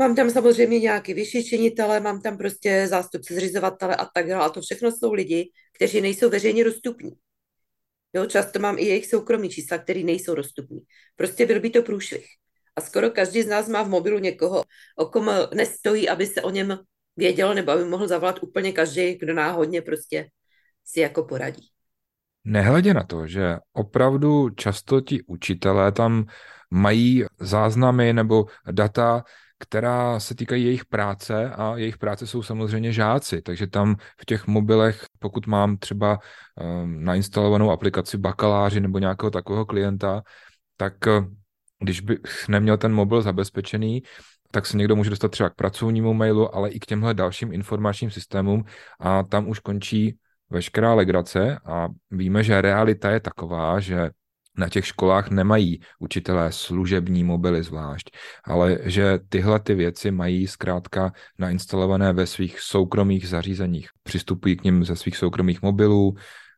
Mám 0.00 0.14
tam 0.14 0.30
samozřejmě 0.30 0.78
nějaký 0.78 1.14
vyšší 1.14 1.44
činitele, 1.44 2.00
mám 2.00 2.20
tam 2.20 2.38
prostě 2.38 2.86
zástupce 2.88 3.34
zřizovatele 3.34 3.96
a 3.96 4.04
tak 4.14 4.28
dále. 4.28 4.44
A 4.44 4.48
to 4.48 4.60
všechno 4.60 4.92
jsou 4.92 5.12
lidi, 5.12 5.50
kteří 5.76 6.00
nejsou 6.00 6.30
veřejně 6.30 6.64
dostupní. 6.64 7.10
Jo, 8.12 8.26
často 8.26 8.58
mám 8.58 8.78
i 8.78 8.84
jejich 8.84 9.06
soukromí 9.06 9.48
čísla, 9.48 9.78
které 9.78 10.00
nejsou 10.00 10.34
dostupní. 10.34 10.80
Prostě 11.16 11.46
byl 11.46 11.60
by 11.60 11.70
to 11.70 11.82
průšvih. 11.82 12.26
A 12.76 12.80
skoro 12.80 13.10
každý 13.10 13.42
z 13.42 13.46
nás 13.46 13.68
má 13.68 13.82
v 13.82 13.88
mobilu 13.88 14.18
někoho, 14.18 14.64
o 14.96 15.06
kom 15.06 15.30
nestojí, 15.54 16.08
aby 16.08 16.26
se 16.26 16.42
o 16.42 16.50
něm 16.50 16.78
vědělo, 17.16 17.54
nebo 17.54 17.72
aby 17.72 17.84
mohl 17.84 18.08
zavolat 18.08 18.42
úplně 18.42 18.72
každý, 18.72 19.14
kdo 19.14 19.34
náhodně 19.34 19.82
prostě 19.82 20.28
si 20.84 21.00
jako 21.00 21.24
poradí. 21.24 21.68
Nehledě 22.44 22.94
na 22.94 23.02
to, 23.02 23.26
že 23.26 23.56
opravdu 23.72 24.50
často 24.50 25.00
ti 25.00 25.22
učitelé 25.26 25.92
tam 25.92 26.24
mají 26.70 27.24
záznamy 27.40 28.12
nebo 28.12 28.46
data, 28.70 29.24
která 29.60 30.20
se 30.20 30.34
týkají 30.34 30.64
jejich 30.64 30.84
práce 30.84 31.50
a 31.50 31.76
jejich 31.76 31.98
práce 31.98 32.26
jsou 32.26 32.42
samozřejmě 32.42 32.92
žáci, 32.92 33.42
takže 33.42 33.66
tam 33.66 33.96
v 34.20 34.24
těch 34.26 34.46
mobilech, 34.46 35.04
pokud 35.18 35.46
mám 35.46 35.76
třeba 35.76 36.18
um, 36.18 37.04
nainstalovanou 37.04 37.70
aplikaci 37.70 38.18
bakaláři 38.18 38.80
nebo 38.80 38.98
nějakého 38.98 39.30
takového 39.30 39.66
klienta, 39.66 40.22
tak 40.76 40.94
uh, 41.06 41.24
když 41.78 42.00
bych 42.00 42.48
neměl 42.48 42.76
ten 42.76 42.92
mobil 42.92 43.22
zabezpečený, 43.22 44.02
tak 44.50 44.66
se 44.66 44.76
někdo 44.76 44.96
může 44.96 45.10
dostat 45.10 45.30
třeba 45.30 45.50
k 45.50 45.54
pracovnímu 45.54 46.14
mailu, 46.14 46.54
ale 46.54 46.70
i 46.70 46.80
k 46.80 46.86
těmhle 46.86 47.14
dalším 47.14 47.52
informačním 47.52 48.10
systémům 48.10 48.64
a 49.00 49.22
tam 49.22 49.48
už 49.48 49.58
končí 49.58 50.16
veškerá 50.50 50.94
legrace 50.94 51.58
a 51.64 51.88
víme, 52.10 52.42
že 52.42 52.60
realita 52.60 53.10
je 53.10 53.20
taková, 53.20 53.80
že 53.80 54.10
na 54.58 54.68
těch 54.68 54.86
školách 54.86 55.30
nemají 55.30 55.80
učitelé 55.98 56.52
služební 56.52 57.24
mobily 57.24 57.62
zvlášť, 57.62 58.16
ale 58.44 58.78
že 58.82 59.18
tyhle 59.28 59.60
ty 59.60 59.74
věci 59.74 60.10
mají 60.10 60.46
zkrátka 60.46 61.12
nainstalované 61.38 62.12
ve 62.12 62.26
svých 62.26 62.60
soukromých 62.60 63.28
zařízeních. 63.28 63.88
Přistupují 64.02 64.56
k 64.56 64.64
nim 64.64 64.84
ze 64.84 64.96
svých 64.96 65.16
soukromých 65.16 65.62
mobilů, 65.62 66.14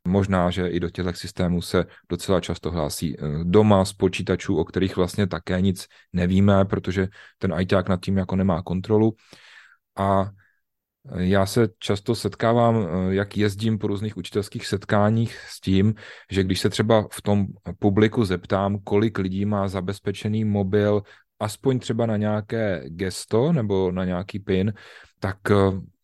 Možná, 0.09 0.51
že 0.51 0.69
i 0.69 0.81
do 0.81 0.91
těchto 0.91 1.13
systémů 1.13 1.63
se 1.63 1.85
docela 2.11 2.41
často 2.41 2.71
hlásí 2.71 3.17
eh, 3.17 3.45
doma 3.45 3.85
z 3.85 3.93
počítačů, 3.93 4.57
o 4.57 4.65
kterých 4.65 4.97
vlastně 4.97 5.27
také 5.27 5.61
nic 5.61 5.87
nevíme, 6.13 6.65
protože 6.65 7.09
ten 7.39 7.55
ajťák 7.55 7.89
nad 7.89 8.01
tím 8.01 8.17
jako 8.17 8.37
nemá 8.37 8.63
kontrolu. 8.63 9.15
A 9.99 10.31
já 11.17 11.47
se 11.47 11.69
často 11.79 12.15
setkávám, 12.15 12.77
eh, 12.77 13.15
jak 13.15 13.37
jezdím 13.37 13.79
po 13.79 13.87
různých 13.87 14.17
učitelských 14.17 14.67
setkáních 14.67 15.39
s 15.49 15.61
tím, 15.61 15.95
že 16.31 16.45
když 16.45 16.61
se 16.61 16.71
třeba 16.71 17.07
v 17.13 17.23
tom 17.23 17.47
publiku 17.79 18.25
zeptám, 18.25 18.79
kolik 18.85 19.19
lidí 19.19 19.45
má 19.45 19.69
zabezpečený 19.69 20.45
mobil, 20.45 21.03
aspoň 21.41 21.79
třeba 21.79 22.07
na 22.07 22.17
nějaké 22.17 22.85
gesto 22.87 23.53
nebo 23.53 23.93
na 23.93 24.05
nějaký 24.05 24.39
PIN, 24.39 24.73
tak 25.19 25.37
eh, 25.51 25.55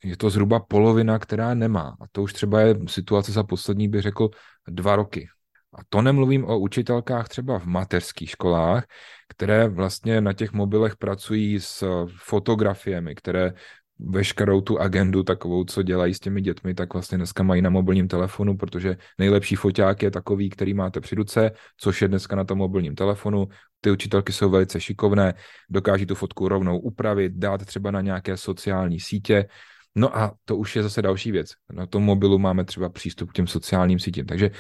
je 0.05 0.17
to 0.17 0.31
zhruba 0.31 0.61
polovina, 0.61 1.19
která 1.19 1.55
nemá. 1.55 1.97
A 2.01 2.05
to 2.13 2.23
už 2.23 2.33
třeba 2.33 2.61
je 2.61 2.75
situace 2.87 3.33
za 3.33 3.43
poslední, 3.43 3.89
bych 3.89 4.03
řekl, 4.03 4.29
dva 4.69 4.97
roky. 4.97 5.29
A 5.75 5.81
to 5.89 6.03
nemluvím 6.03 6.45
o 6.45 6.59
učitelkách 6.59 7.29
třeba 7.29 7.59
v 7.59 7.67
mateřských 7.67 8.31
školách, 8.31 8.87
které 9.29 9.69
vlastně 9.69 10.21
na 10.21 10.33
těch 10.33 10.53
mobilech 10.53 10.97
pracují 10.97 11.61
s 11.61 12.07
fotografiemi, 12.17 13.15
které 13.15 13.53
veškerou 13.99 14.61
tu 14.61 14.79
agendu 14.79 15.23
takovou, 15.23 15.65
co 15.65 15.83
dělají 15.83 16.15
s 16.15 16.21
těmi 16.21 16.41
dětmi, 16.41 16.75
tak 16.75 16.93
vlastně 16.93 17.19
dneska 17.19 17.43
mají 17.43 17.63
na 17.63 17.71
mobilním 17.71 18.09
telefonu, 18.09 18.57
protože 18.57 18.97
nejlepší 19.19 19.57
foťák 19.57 20.03
je 20.03 20.11
takový, 20.11 20.51
který 20.51 20.75
máte 20.75 21.01
při 21.01 21.15
ruce, 21.15 21.51
což 21.77 22.03
je 22.03 22.09
dneska 22.09 22.37
na 22.37 22.45
tom 22.45 22.59
mobilním 22.59 22.95
telefonu. 22.95 23.49
Ty 23.81 23.91
učitelky 23.91 24.33
jsou 24.33 24.51
velice 24.51 24.81
šikovné, 24.81 25.35
dokáží 25.71 26.07
tu 26.07 26.15
fotku 26.15 26.49
rovnou 26.49 26.79
upravit, 26.79 27.33
dát 27.33 27.65
třeba 27.65 27.91
na 27.91 28.01
nějaké 28.01 28.37
sociální 28.37 29.01
sítě. 29.01 29.49
No 29.95 30.19
a 30.19 30.35
to 30.45 30.57
už 30.57 30.77
je 30.77 30.83
zase 30.83 31.03
další 31.03 31.33
věc. 31.33 31.51
Na 31.73 31.87
tom 31.87 32.03
mobilu 32.03 32.39
máme 32.39 32.65
třeba 32.65 32.89
přístup 32.89 33.31
k 33.31 33.35
těm 33.35 33.47
sociálním 33.47 33.99
sítím. 33.99 34.27
Takže 34.27 34.51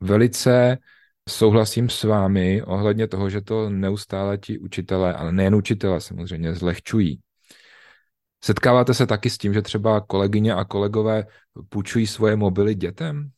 velice 0.00 0.78
souhlasím 1.28 1.88
s 1.88 2.04
vámi 2.04 2.62
ohledně 2.62 3.08
toho, 3.08 3.30
že 3.30 3.40
to 3.40 3.70
neustále 3.70 4.38
ti 4.38 4.58
učitelé, 4.58 5.14
ale 5.14 5.32
nejen 5.32 5.54
učitelé 5.54 6.00
samozřejmě, 6.00 6.54
zlehčují. 6.54 7.20
Setkáváte 8.44 8.94
se 8.94 9.06
taky 9.06 9.30
s 9.30 9.38
tím, 9.38 9.54
že 9.54 9.62
třeba 9.62 10.00
kolegyně 10.00 10.54
a 10.54 10.64
kolegové 10.64 11.26
půjčují 11.68 12.06
svoje 12.06 12.36
mobily 12.36 12.74
dětem? 12.74 13.30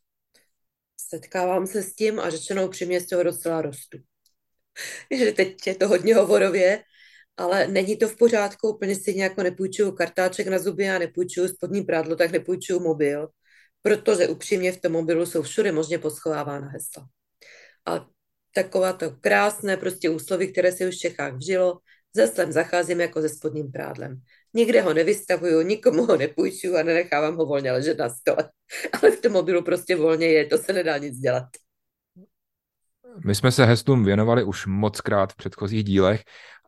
Setkávám 0.97 1.67
se 1.67 1.83
s 1.83 1.95
tím 1.95 2.21
a 2.21 2.31
řečenou 2.31 2.67
upřímně 2.67 3.01
z 3.01 3.07
toho 3.07 3.23
docela 3.23 3.63
rostu. 3.63 3.99
že 5.19 5.33
teď 5.33 5.67
je 5.67 5.75
to 5.75 5.89
hodně 5.89 6.15
hovorově, 6.15 6.83
ale 7.37 7.69
není 7.69 7.97
to 7.97 8.09
v 8.09 8.17
pořádku, 8.17 8.69
úplně 8.69 8.95
si 8.95 9.19
jako 9.19 9.43
nepůjčuju 9.43 9.93
kartáček 9.93 10.47
na 10.47 10.59
zuby 10.59 10.91
a 10.91 10.99
nepůjčuju 10.99 11.49
spodní 11.49 11.83
prádlo, 11.83 12.17
tak 12.17 12.31
nepůjčuju 12.31 12.81
mobil, 12.81 13.29
protože 13.83 14.29
upřímně 14.29 14.73
v 14.73 14.81
tom 14.81 14.93
mobilu 14.93 15.27
jsou 15.27 15.43
všude 15.43 15.73
možně 15.73 15.99
poschovávána 15.99 16.69
hesla. 16.69 17.09
A 17.87 18.07
taková 18.55 18.93
to 18.93 19.11
krásné 19.21 19.77
prostě 19.77 20.11
úsloví, 20.11 20.53
které 20.53 20.73
se 20.73 20.89
už 20.89 20.95
v 20.95 20.99
Čechách 20.99 21.35
vžilo, 21.35 21.79
se 22.17 22.29
slem 22.29 22.53
zacházím 22.53 23.01
jako 23.01 23.21
se 23.21 23.29
spodním 23.29 23.73
prádlem. 23.73 24.21
Nikde 24.55 24.83
ho 24.83 24.95
nevystavuju, 24.95 25.63
nikomu 25.63 26.07
ho 26.07 26.17
nepůjčuju 26.17 26.77
a 26.77 26.83
nenechávám 26.83 27.37
ho 27.37 27.47
volně 27.47 27.73
ležet 27.73 27.99
na 27.99 28.09
stole. 28.09 28.51
Ale 29.03 29.11
v 29.11 29.21
tom 29.21 29.33
mobilu 29.33 29.63
prostě 29.63 29.97
volně 29.97 30.27
je, 30.27 30.47
to 30.47 30.59
se 30.59 30.73
nedá 30.73 30.99
nic 30.99 31.19
dělat. 31.19 31.45
My 33.25 33.35
jsme 33.35 33.53
se 33.53 33.65
heslům 33.65 34.05
věnovali 34.05 34.45
už 34.45 34.67
moc 34.67 35.01
krát 35.01 35.33
v 35.33 35.37
předchozích 35.37 35.85
dílech 35.85 36.23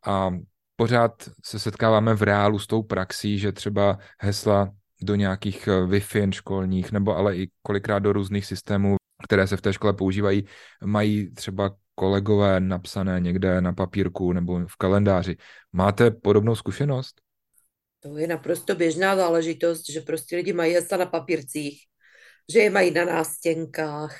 a 0.07 0.31
pořád 0.77 1.13
se 1.45 1.59
setkáváme 1.59 2.15
v 2.15 2.23
reálu 2.23 2.59
s 2.59 2.67
tou 2.67 2.83
praxí, 2.83 3.39
že 3.39 3.53
třeba 3.53 3.99
hesla 4.21 4.71
do 5.03 5.15
nějakých 5.15 5.69
eh, 5.69 5.71
Wi-Fi 5.71 6.31
školních, 6.31 6.93
nebo 6.93 7.17
ale 7.17 7.37
i 7.37 7.51
kolikrát 7.63 7.99
do 7.99 8.13
různých 8.13 8.47
systémů, 8.47 8.97
které 9.25 9.47
se 9.47 9.57
v 9.57 9.61
té 9.61 9.73
škole 9.73 9.93
používají, 9.93 10.45
mají 10.85 11.35
třeba 11.35 11.77
kolegové 11.95 12.61
napsané 12.61 13.21
někde 13.21 13.61
na 13.61 13.73
papírku 13.73 14.33
nebo 14.33 14.67
v 14.67 14.77
kalendáři. 14.77 15.37
Máte 15.73 16.11
podobnou 16.11 16.55
zkušenost? 16.55 17.21
To 18.03 18.19
je 18.19 18.27
naprosto 18.27 18.75
běžná 18.75 19.17
záležitost, 19.17 19.91
že 19.91 20.01
prostě 20.01 20.37
lidi 20.37 20.53
mají 20.53 20.75
hesla 20.75 20.97
na 20.97 21.07
papírcích, 21.07 21.81
že 22.53 22.61
je 22.61 22.71
mají 22.71 22.91
na 22.91 23.05
nástěnkách, 23.05 24.17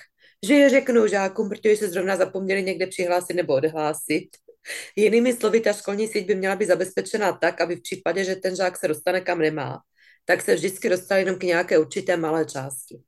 že 0.47 0.55
je 0.55 0.71
řeknou 0.71 1.07
žákům, 1.07 1.49
protože 1.49 1.77
se 1.77 1.89
zrovna 1.89 2.17
zapomněli 2.17 2.63
někde 2.63 2.87
přihlásit 2.87 3.35
nebo 3.35 3.55
odhlásit. 3.55 4.29
Jinými 4.97 5.33
slovy, 5.33 5.61
ta 5.61 5.73
školní 5.73 6.09
síť 6.09 6.27
by 6.27 6.35
měla 6.35 6.57
být 6.57 6.67
zabezpečena 6.67 7.33
tak, 7.33 7.61
aby 7.61 7.77
v 7.77 7.83
případě, 7.83 8.25
že 8.25 8.37
ten 8.37 8.57
žák 8.57 8.77
se 8.77 8.89
dostane 8.89 9.21
kam 9.21 9.39
nemá, 9.39 9.79
tak 10.25 10.43
se 10.43 10.55
vždycky 10.55 10.89
dostal 10.89 11.19
jenom 11.19 11.39
k 11.39 11.43
nějaké 11.43 11.79
určité 11.79 12.17
malé 12.17 12.45
části. 12.45 13.03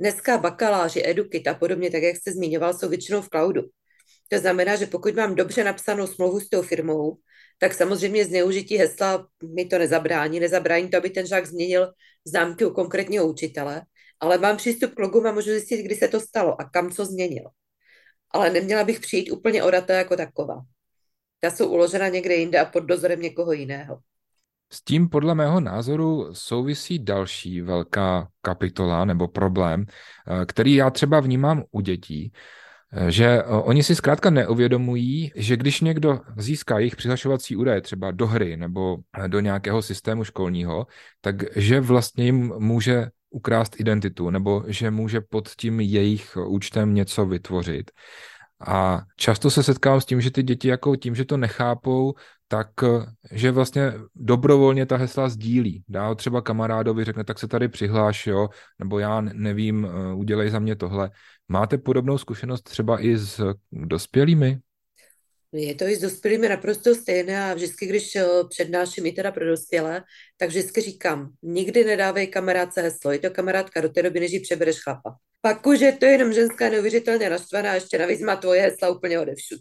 Dneska 0.00 0.38
bakaláři, 0.38 1.02
edukit 1.04 1.48
a 1.48 1.54
podobně, 1.54 1.90
tak 1.90 2.02
jak 2.02 2.16
jste 2.16 2.32
zmiňoval, 2.32 2.74
jsou 2.74 2.88
většinou 2.88 3.22
v 3.22 3.28
cloudu. 3.28 3.62
To 4.28 4.38
znamená, 4.38 4.76
že 4.76 4.86
pokud 4.86 5.14
mám 5.14 5.34
dobře 5.34 5.64
napsanou 5.64 6.06
smlouvu 6.06 6.40
s 6.40 6.48
tou 6.48 6.62
firmou, 6.62 7.16
tak 7.58 7.74
samozřejmě 7.74 8.24
zneužití 8.24 8.76
hesla 8.76 9.26
mi 9.54 9.64
to 9.64 9.78
nezabrání. 9.78 10.40
Nezabrání 10.40 10.90
to, 10.90 10.96
aby 10.96 11.10
ten 11.10 11.26
žák 11.26 11.46
změnil 11.46 11.92
známky 12.24 12.64
u 12.64 12.70
konkrétního 12.70 13.26
učitele, 13.26 13.82
ale 14.20 14.38
mám 14.38 14.56
přístup 14.56 14.94
k 14.94 14.98
logům 14.98 15.26
a 15.26 15.32
můžu 15.32 15.50
zjistit, 15.50 15.82
kdy 15.82 15.94
se 15.94 16.08
to 16.08 16.20
stalo 16.20 16.60
a 16.60 16.64
kam 16.64 16.90
co 16.90 17.04
změnil. 17.04 17.44
Ale 18.30 18.50
neměla 18.50 18.84
bych 18.84 19.00
přijít 19.00 19.30
úplně 19.30 19.62
o 19.62 19.70
data 19.70 19.94
jako 19.94 20.16
taková. 20.16 20.62
Ta 21.40 21.50
jsou 21.50 21.68
uložena 21.68 22.08
někde 22.08 22.34
jinde 22.34 22.60
a 22.60 22.64
pod 22.64 22.80
dozorem 22.80 23.20
někoho 23.20 23.52
jiného. 23.52 23.98
S 24.72 24.84
tím 24.84 25.08
podle 25.08 25.34
mého 25.34 25.60
názoru 25.60 26.34
souvisí 26.34 26.98
další 26.98 27.60
velká 27.60 28.28
kapitola 28.42 29.04
nebo 29.04 29.28
problém, 29.28 29.84
eh, 29.88 30.46
který 30.46 30.74
já 30.74 30.90
třeba 30.90 31.20
vnímám 31.20 31.64
u 31.70 31.80
dětí, 31.80 32.32
že 33.08 33.26
eh, 33.26 33.44
oni 33.44 33.82
si 33.82 33.94
zkrátka 33.94 34.30
neuvědomují, 34.30 35.32
že 35.36 35.56
když 35.56 35.80
někdo 35.80 36.20
získá 36.36 36.78
jejich 36.78 36.96
přihlašovací 36.96 37.56
údaje 37.56 37.80
třeba 37.80 38.10
do 38.10 38.26
hry 38.26 38.56
nebo 38.56 38.96
do 39.26 39.40
nějakého 39.40 39.82
systému 39.82 40.24
školního, 40.24 40.86
takže 41.20 41.80
vlastně 41.80 42.24
jim 42.24 42.52
může 42.58 43.06
ukrást 43.30 43.80
identitu 43.80 44.30
nebo 44.30 44.64
že 44.66 44.90
může 44.90 45.20
pod 45.20 45.48
tím 45.48 45.80
jejich 45.80 46.36
účtem 46.46 46.94
něco 46.94 47.26
vytvořit. 47.26 47.90
A 48.66 49.02
často 49.16 49.50
se 49.50 49.62
setkávám 49.62 50.00
s 50.00 50.04
tím, 50.04 50.20
že 50.20 50.30
ty 50.30 50.42
děti 50.42 50.68
jako 50.68 50.96
tím, 50.96 51.14
že 51.14 51.24
to 51.24 51.36
nechápou, 51.36 52.14
tak 52.48 52.68
že 53.32 53.50
vlastně 53.50 53.92
dobrovolně 54.14 54.86
ta 54.86 54.96
hesla 54.96 55.28
sdílí. 55.28 55.84
Dá 55.88 56.06
ho 56.06 56.14
třeba 56.14 56.42
kamarádovi, 56.42 57.04
řekne, 57.04 57.24
tak 57.24 57.38
se 57.38 57.48
tady 57.48 57.68
přihláš, 57.68 58.26
jo, 58.26 58.48
nebo 58.78 58.98
já 58.98 59.20
nevím, 59.20 59.84
eh, 59.84 60.14
udělej 60.14 60.50
za 60.50 60.58
mě 60.58 60.76
tohle. 60.76 61.10
Máte 61.48 61.78
podobnou 61.78 62.18
zkušenost 62.18 62.62
třeba 62.62 63.04
i 63.04 63.16
s 63.18 63.54
dospělými? 63.72 64.58
Je 65.52 65.74
to 65.74 65.84
i 65.84 65.96
s 65.96 66.00
dospělými 66.00 66.48
naprosto 66.48 66.94
stejné 66.94 67.50
a 67.50 67.54
vždycky, 67.54 67.86
když 67.86 68.16
eh, 68.16 68.26
přednáším 68.48 69.06
i 69.06 69.12
teda 69.12 69.32
pro 69.32 69.46
dospělé, 69.46 70.02
tak 70.36 70.48
vždycky 70.48 70.80
říkám, 70.80 71.30
nikdy 71.42 71.84
nedávej 71.84 72.26
kamarádce 72.26 72.82
heslo, 72.82 73.12
je 73.12 73.18
to 73.18 73.30
kamarádka 73.30 73.80
do 73.80 73.88
té 73.88 74.02
doby, 74.02 74.20
než 74.20 74.32
ji 74.32 74.40
přebereš 74.40 74.82
chlapa. 74.82 75.16
Pak 75.40 75.66
už 75.66 75.80
je 75.80 75.92
to 75.92 76.04
jenom 76.04 76.32
ženská 76.32 76.68
neuvěřitelně 76.68 77.30
naštvaná 77.30 77.74
ještě 77.74 77.98
navíc 77.98 78.20
má 78.20 78.36
tvoje 78.36 78.60
hesla 78.60 78.90
úplně 78.90 79.20
odevšud. 79.20 79.60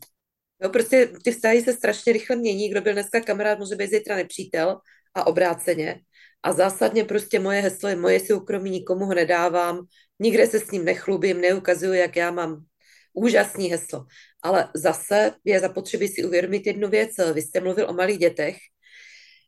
No 0.61 0.69
prostě 0.69 1.11
ty 1.23 1.31
vztahy 1.31 1.61
se 1.61 1.73
strašně 1.73 2.13
rychle 2.13 2.35
mění, 2.35 2.69
kdo 2.69 2.81
byl 2.81 2.93
dneska 2.93 3.21
kamarád, 3.21 3.59
může 3.59 3.75
být 3.75 3.89
zítra 3.89 4.15
nepřítel 4.15 4.79
a 5.13 5.27
obráceně. 5.27 6.01
A 6.43 6.53
zásadně 6.53 7.03
prostě 7.03 7.39
moje 7.39 7.61
heslo 7.61 7.89
je 7.89 7.95
moje 7.95 8.19
soukromí, 8.19 8.69
nikomu 8.69 9.05
ho 9.05 9.13
nedávám, 9.13 9.85
nikde 10.19 10.47
se 10.47 10.59
s 10.59 10.71
ním 10.71 10.85
nechlubím, 10.85 11.41
neukazuju, 11.41 11.93
jak 11.93 12.15
já 12.15 12.31
mám 12.31 12.65
úžasný 13.13 13.71
heslo. 13.71 14.05
Ale 14.43 14.69
zase 14.75 15.31
je 15.45 15.59
zapotřebí 15.59 16.07
si 16.07 16.25
uvědomit 16.25 16.67
jednu 16.67 16.89
věc. 16.89 17.11
Vy 17.33 17.41
jste 17.41 17.59
mluvil 17.59 17.89
o 17.89 17.93
malých 17.93 18.17
dětech. 18.17 18.57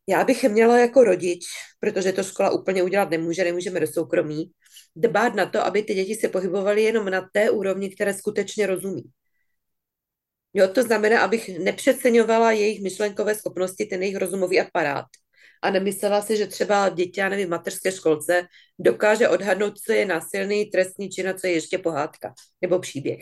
Já 0.10 0.24
bych 0.24 0.44
měla 0.44 0.80
jako 0.80 1.04
rodič, 1.04 1.46
protože 1.80 2.14
to 2.14 2.24
škola 2.24 2.50
úplně 2.52 2.84
udělat 2.84 3.10
nemůže, 3.10 3.44
nemůžeme 3.44 3.80
do 3.80 3.88
soukromí, 3.88 4.52
dbát 4.96 5.36
na 5.36 5.46
to, 5.46 5.66
aby 5.66 5.84
ty 5.84 5.94
děti 5.94 6.16
se 6.16 6.30
pohybovaly 6.30 6.84
jenom 6.84 7.10
na 7.10 7.30
té 7.34 7.50
úrovni, 7.50 7.90
které 7.90 8.14
skutečně 8.14 8.68
rozumí. 8.68 9.04
Jo, 10.54 10.68
to 10.68 10.84
znamená, 10.84 11.22
abych 11.22 11.60
nepřeceňovala 11.60 12.51
jejich 12.51 12.82
myšlenkové 12.82 13.36
schopnosti, 13.36 13.86
ten 13.86 14.01
jejich 14.01 14.16
rozumový 14.16 14.60
aparát. 14.60 15.06
A 15.62 15.70
nemyslela 15.70 16.22
si, 16.22 16.38
že 16.38 16.48
třeba 16.48 16.89
děti, 16.89 17.22
nevím, 17.22 17.48
v 17.48 17.50
mateřské 17.50 17.92
školce 17.92 18.48
dokáže 18.80 19.30
odhadnout, 19.30 19.80
co 19.80 19.92
je 19.94 20.06
násilný 20.06 20.66
trestný 20.66 21.10
čin 21.10 21.30
a 21.30 21.34
co 21.34 21.48
je 21.48 21.54
ještě 21.54 21.77
pohádka 21.77 22.34
nebo 22.62 22.80
příběh. 22.80 23.22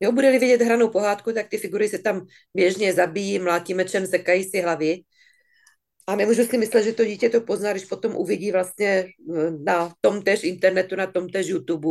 Jo, 0.00 0.12
bude-li 0.12 0.38
vidět 0.38 0.62
hranou 0.62 0.88
pohádku, 0.88 1.32
tak 1.32 1.48
ty 1.48 1.58
figury 1.58 1.88
se 1.88 1.98
tam 1.98 2.26
běžně 2.54 2.92
zabíjí, 2.92 3.38
mlátí 3.38 3.74
mečem, 3.74 4.06
sekají 4.06 4.44
si 4.44 4.60
hlavy. 4.60 5.02
A 6.06 6.16
nemůžu 6.16 6.44
si 6.44 6.58
myslet, 6.58 6.82
že 6.82 6.92
to 6.92 7.04
dítě 7.04 7.30
to 7.30 7.40
pozná, 7.40 7.72
když 7.72 7.84
potom 7.84 8.16
uvidí 8.16 8.52
vlastně 8.52 8.88
eh, 8.88 9.50
na 9.64 9.94
tom 10.00 10.22
tež 10.22 10.44
internetu, 10.44 10.96
na 10.96 11.06
tom 11.06 11.28
tež 11.28 11.46
YouTube 11.46 11.88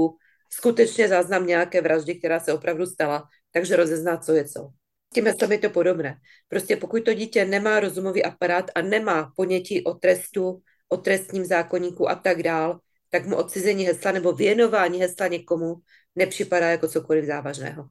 skutečně 0.50 1.08
záznam 1.08 1.48
nějaké 1.48 1.82
vraždy, 1.82 2.16
která 2.16 2.40
se 2.40 2.54
opravdu 2.54 2.86
stala, 2.86 3.24
takže 3.52 3.76
rozezná, 3.76 4.18
co 4.18 4.32
je 4.34 4.46
co. 4.46 4.70
Tím 5.14 5.28
je 5.28 5.58
to 5.58 5.70
podobné. 5.70 6.18
Prostě 6.48 6.76
pokud 6.76 7.04
to 7.04 7.14
dítě 7.14 7.46
nemá 7.46 7.80
rozumový 7.80 8.24
aparát 8.24 8.72
a 8.76 8.82
nemá 8.82 9.32
ponětí 9.36 9.84
o 9.84 9.94
trestu, 9.94 10.62
o 10.90 10.98
trestním 10.98 11.46
zákonníku 11.46 12.10
a 12.10 12.16
tak 12.16 12.44
dál, 12.44 12.80
tak 13.10 13.26
mu 13.26 13.36
odcizení 13.36 13.86
hesla 13.86 14.12
nebo 14.12 14.34
věnování 14.34 15.00
hesla 15.00 15.28
někomu 15.28 15.76
nepřipadá 16.16 16.68
jako 16.70 16.88
cokoliv 16.88 17.26
závažného. 17.26 17.88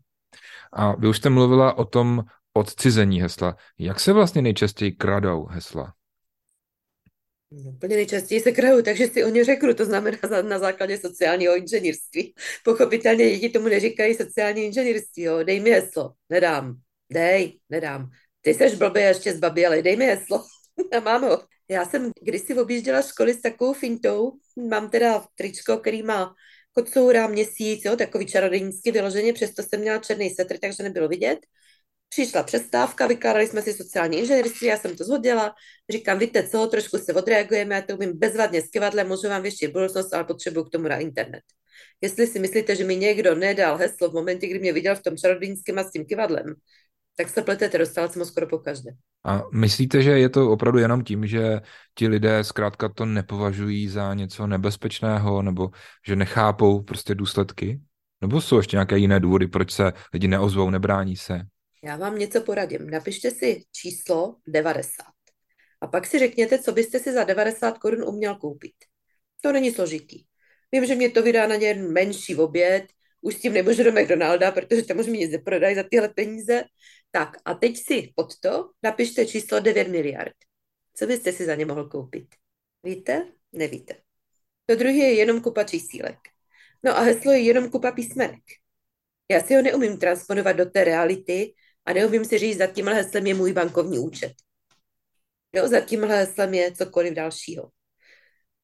A 0.73 0.97
vy 0.97 1.09
už 1.09 1.17
jste 1.17 1.31
mluvila 1.31 1.79
o 1.79 1.85
tom 1.85 2.25
odcizení 2.53 3.23
hesla. 3.23 3.57
Jak 3.79 4.01
se 4.01 4.13
vlastně 4.13 4.43
nejčastěji 4.43 4.93
kradou 4.93 5.47
hesla? 5.47 5.95
No, 7.53 7.71
úplně 7.71 7.97
nejčastěji 7.97 8.41
se 8.41 8.53
krajou, 8.53 8.83
takže 8.83 9.09
si 9.09 9.25
o 9.25 9.29
ně 9.29 9.45
řeknu, 9.45 9.75
to 9.75 9.85
znamená 9.85 10.19
na 10.43 10.59
základě 10.59 10.99
sociálního 10.99 11.57
inženýrství. 11.57 12.35
Pochopitelně 12.65 13.31
děti 13.31 13.49
tomu 13.49 13.69
neříkají 13.69 14.15
sociální 14.15 14.63
inženýrství, 14.63 15.23
jo. 15.23 15.43
dej 15.43 15.61
mi 15.61 15.71
heslo, 15.71 16.13
nedám, 16.29 16.77
dej, 17.13 17.59
nedám. 17.71 18.11
Ty 18.41 18.55
seš 18.55 18.75
blbý 18.75 19.01
ještě 19.01 19.39
ale 19.67 19.83
dej 19.83 19.97
mi 19.97 20.07
heslo. 20.07 20.45
A 20.97 21.01
mám 21.01 21.23
ho. 21.23 21.43
Já 21.69 21.85
jsem 21.85 22.11
kdysi 22.23 22.55
objížděla 22.55 23.03
školy 23.03 23.35
s 23.35 23.41
takovou 23.41 23.73
fintou, 23.73 24.33
mám 24.69 24.91
teda 24.91 25.25
tričko, 25.35 25.77
který 25.77 26.03
má 26.03 26.35
kocoura, 26.73 27.27
měsíc, 27.27 27.85
jo, 27.85 27.97
takový 27.97 28.27
čarodějnický 28.27 28.91
vyloženě, 28.91 29.33
přesto 29.33 29.63
jsem 29.63 29.81
měla 29.81 29.99
černý 29.99 30.31
setr, 30.31 30.59
takže 30.59 30.83
nebylo 30.83 31.09
vidět. 31.09 31.39
Přišla 32.11 32.43
přestávka, 32.43 33.07
vykládali 33.07 33.47
jsme 33.47 33.63
si 33.63 33.73
sociální 33.73 34.19
inženýrství, 34.19 34.67
já 34.67 34.77
jsem 34.77 34.97
to 34.97 35.05
zhodila, 35.05 35.55
říkám, 35.91 36.19
víte 36.19 36.49
co, 36.49 36.67
trošku 36.67 36.99
se 36.99 37.15
odreagujeme, 37.15 37.75
já 37.75 37.83
to 37.83 37.97
umím 37.97 38.19
bezvadně 38.19 38.63
s 38.63 38.71
kivadlem, 38.71 39.09
můžu 39.09 39.29
vám 39.29 39.43
věštit 39.43 39.73
budoucnost, 39.73 40.15
ale 40.15 40.25
potřebuju 40.25 40.65
k 40.65 40.71
tomu 40.71 40.89
na 40.89 40.97
internet. 40.97 41.43
Jestli 42.01 42.27
si 42.27 42.39
myslíte, 42.39 42.77
že 42.77 42.85
mi 42.85 42.97
někdo 42.97 43.35
nedal 43.35 43.77
heslo 43.77 44.11
v 44.11 44.15
momentě, 44.15 44.47
kdy 44.47 44.59
mě 44.59 44.73
viděl 44.73 44.97
v 44.97 45.03
tom 45.03 45.17
čarodějnickém 45.17 45.79
a 45.79 45.85
s 45.85 45.91
tím 45.91 46.05
kivadlem, 46.05 46.55
tak 47.17 47.29
se 47.29 47.43
pletete, 47.43 47.79
dostala 47.79 48.09
jsem 48.09 48.21
ho 48.21 48.27
skoro 48.27 48.47
po 48.47 48.59
každé. 48.59 48.91
A 49.25 49.43
myslíte, 49.53 50.03
že 50.03 50.11
je 50.11 50.29
to 50.29 50.51
opravdu 50.51 50.79
jenom 50.79 51.05
tím, 51.05 51.27
že 51.27 51.61
ti 51.95 52.09
lidé 52.09 52.45
zkrátka 52.45 52.89
to 52.89 53.07
nepovažují 53.07 53.89
za 53.89 54.15
něco 54.15 54.47
nebezpečného, 54.47 55.43
nebo 55.43 55.71
že 56.07 56.17
nechápou 56.17 56.83
prostě 56.83 57.15
důsledky? 57.15 57.81
Nebo 58.21 58.41
jsou 58.41 58.57
ještě 58.57 58.77
nějaké 58.77 58.99
jiné 58.99 59.21
důvody, 59.21 59.47
proč 59.47 59.73
se 59.73 59.93
lidi 60.13 60.29
neozvou, 60.29 60.71
nebrání 60.71 61.17
se? 61.17 61.41
Já 61.83 61.97
vám 61.97 62.19
něco 62.19 62.41
poradím. 62.41 62.91
Napište 62.91 63.31
si 63.31 63.65
číslo 63.73 64.37
90. 64.47 65.05
A 65.81 65.87
pak 65.87 66.07
si 66.07 66.19
řekněte, 66.19 66.59
co 66.59 66.73
byste 66.73 66.99
si 66.99 67.13
za 67.13 67.25
90 67.25 67.79
korun 67.79 68.09
uměl 68.09 68.35
koupit. 68.35 68.75
To 69.41 69.53
není 69.53 69.71
složitý. 69.71 70.25
Vím, 70.73 70.87
že 70.87 70.95
mě 70.95 71.11
to 71.11 71.23
vydá 71.23 71.47
na 71.47 71.57
ně 71.57 71.75
menší 71.75 72.37
oběd, 72.37 72.87
už 73.21 73.35
s 73.35 73.41
tím 73.41 73.53
nemůžu 73.53 73.85
do 73.85 73.93
McDonalda, 73.93 74.51
protože 74.51 74.83
tam 74.83 74.99
už 74.99 75.07
mi 75.07 75.19
nic 75.19 75.31
neprodají 75.31 75.75
za 75.75 75.83
tyhle 75.83 76.09
peníze. 76.09 76.65
Tak 77.11 77.37
a 77.45 77.55
teď 77.55 77.77
si 77.77 78.13
pod 78.15 78.41
to 78.41 78.71
napište 78.83 79.27
číslo 79.27 79.61
9 79.61 79.89
miliard. 79.89 80.33
Co 80.95 81.07
byste 81.07 81.33
si 81.33 81.45
za 81.45 81.55
ně 81.55 81.67
mohl 81.67 81.89
koupit? 81.89 82.35
Víte? 82.83 83.33
Nevíte. 83.53 83.95
To 84.67 84.75
druhé 84.75 84.93
je 84.93 85.15
jenom 85.15 85.41
kupa 85.41 85.65
čísílek. 85.65 86.19
No 86.83 86.97
a 86.99 87.01
heslo 87.01 87.33
je 87.33 87.41
jenom 87.41 87.71
kupa 87.71 87.93
písmenek. 87.93 88.43
Já 89.31 89.41
si 89.41 89.55
ho 89.55 89.63
neumím 89.63 89.99
transponovat 89.99 90.57
do 90.57 90.67
té 90.67 90.85
reality 90.85 91.55
a 91.91 91.93
neumím 91.93 92.25
si 92.25 92.39
říct, 92.39 92.59
za 92.59 92.67
tímhle 92.67 92.95
heslem 92.95 93.27
je 93.27 93.35
můj 93.35 93.53
bankovní 93.53 93.99
účet. 93.99 94.33
Jo, 95.53 95.69
za 95.69 95.81
tímhle 95.81 96.17
heslem 96.17 96.55
je 96.55 96.73
cokoliv 96.73 97.15
dalšího. 97.15 97.71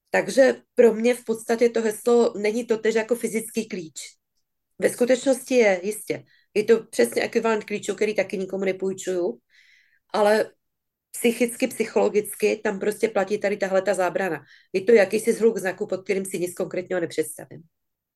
Takže 0.09 0.55
pro 0.75 0.93
mě 0.93 1.15
v 1.15 1.23
podstatě 1.23 1.69
to 1.69 1.81
heslo 1.81 2.33
není 2.37 2.65
to 2.65 2.77
tež 2.77 2.95
jako 2.95 3.15
fyzický 3.15 3.67
klíč. 3.67 3.99
Ve 4.79 4.89
skutečnosti 4.89 5.55
je, 5.55 5.81
jistě, 5.83 6.23
je 6.53 6.63
to 6.63 6.83
přesně 6.83 7.21
ekvivalent 7.21 7.63
klíčů, 7.63 7.95
který 7.95 8.15
taky 8.15 8.37
nikomu 8.37 8.65
nepůjčuju, 8.65 9.39
ale 10.13 10.51
psychicky, 11.11 11.67
psychologicky 11.67 12.61
tam 12.63 12.79
prostě 12.79 13.09
platí 13.09 13.37
tady 13.37 13.57
tahle 13.57 13.81
ta 13.81 13.93
zábrana. 13.93 14.43
Je 14.73 14.81
to 14.81 14.91
jakýsi 14.91 15.33
zhluk 15.33 15.57
znaku, 15.57 15.87
pod 15.87 16.03
kterým 16.03 16.25
si 16.25 16.39
nic 16.39 16.53
konkrétního 16.53 17.01
nepředstavím. 17.01 17.63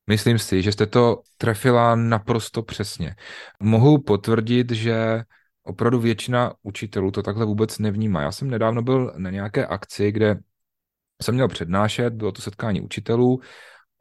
Myslím 0.07 0.39
si, 0.39 0.61
že 0.61 0.71
jste 0.71 0.85
to 0.85 1.21
trefila 1.37 1.95
naprosto 1.95 2.63
přesně. 2.63 3.15
Mohu 3.59 4.01
potvrdit, 4.01 4.71
že 4.71 5.23
opravdu 5.63 5.99
většina 5.99 6.53
učitelů 6.63 7.11
to 7.11 7.23
takhle 7.23 7.45
vůbec 7.45 7.79
nevnímá. 7.79 8.21
Já 8.21 8.31
jsem 8.31 8.49
nedávno 8.49 8.81
byl 8.81 9.13
na 9.17 9.29
nějaké 9.29 9.65
akci, 9.65 10.11
kde 10.11 10.39
jsem 11.21 11.35
měl 11.35 11.47
přednášet, 11.47 12.13
bylo 12.13 12.31
to 12.31 12.41
setkání 12.41 12.81
učitelů 12.81 13.39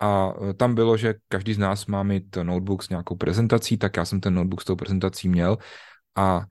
a 0.00 0.33
tam 0.57 0.75
bylo, 0.75 0.97
že 0.97 1.14
každý 1.28 1.54
z 1.54 1.59
nás 1.59 1.87
má 1.87 2.02
mít 2.02 2.37
notebook 2.37 2.83
s 2.83 2.88
nějakou 2.88 3.16
prezentací, 3.16 3.76
tak 3.76 3.97
já 3.97 4.04
jsem 4.04 4.21
ten 4.21 4.35
notebook 4.35 4.62
s 4.62 4.64
tou 4.64 4.76
prezentací 4.76 5.28
měl 5.28 5.59
a 6.16 6.47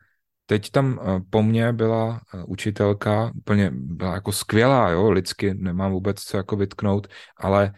teď 0.45 0.71
tam 0.71 0.99
eh, 1.01 1.21
po 1.29 1.43
mně 1.43 1.73
byla 1.73 2.21
eh, 2.33 2.43
učitelka, 2.47 3.31
úplně 3.35 3.71
byla 3.73 4.13
jako 4.13 4.31
skvělá, 4.31 4.89
jo, 4.89 5.11
lidsky 5.11 5.53
nemám 5.53 5.91
vůbec 5.91 6.23
co 6.23 6.37
jako 6.37 6.55
vytknout, 6.55 7.07
ale 7.37 7.73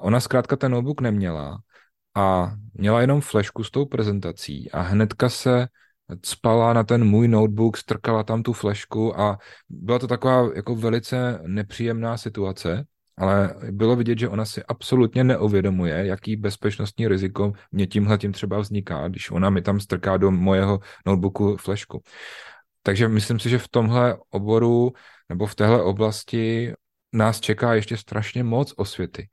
ona 0.00 0.20
zkrátka 0.20 0.56
ten 0.56 0.72
notebook 0.72 1.00
neměla 1.00 1.58
a 2.14 2.52
měla 2.74 3.00
jenom 3.00 3.20
flešku 3.20 3.64
s 3.64 3.70
tou 3.70 3.86
prezentací 3.86 4.70
a 4.70 4.80
hnedka 4.80 5.28
se 5.28 5.68
spala 6.24 6.72
na 6.72 6.84
ten 6.84 7.04
můj 7.04 7.28
notebook, 7.28 7.76
strkala 7.76 8.22
tam 8.22 8.42
tu 8.42 8.52
flešku 8.52 9.20
a 9.20 9.38
byla 9.68 9.98
to 9.98 10.06
taková 10.06 10.48
jako 10.54 10.76
velice 10.76 11.40
nepříjemná 11.46 12.16
situace, 12.16 12.84
ale 13.16 13.54
bylo 13.70 13.96
vidět, 13.96 14.18
že 14.18 14.28
ona 14.28 14.44
si 14.44 14.62
absolutně 14.64 15.24
neuvědomuje, 15.24 16.06
jaký 16.06 16.36
bezpečnostní 16.36 17.08
riziko 17.08 17.52
mě 17.72 17.86
tímhle 17.86 18.18
tím 18.18 18.32
třeba 18.32 18.58
vzniká, 18.58 19.08
když 19.08 19.30
ona 19.30 19.50
mi 19.50 19.62
tam 19.62 19.80
strká 19.80 20.16
do 20.16 20.30
mojeho 20.30 20.80
notebooku 21.06 21.56
flešku. 21.56 22.02
Takže 22.82 23.08
myslím 23.08 23.38
si, 23.38 23.50
že 23.50 23.58
v 23.58 23.68
tomhle 23.68 24.16
oboru 24.30 24.92
nebo 25.28 25.46
v 25.46 25.54
téhle 25.54 25.82
oblasti 25.82 26.72
nás 27.12 27.40
čeká 27.40 27.74
ještě 27.74 27.96
strašně 27.96 28.44
moc 28.44 28.74
osvěty. 28.76 29.28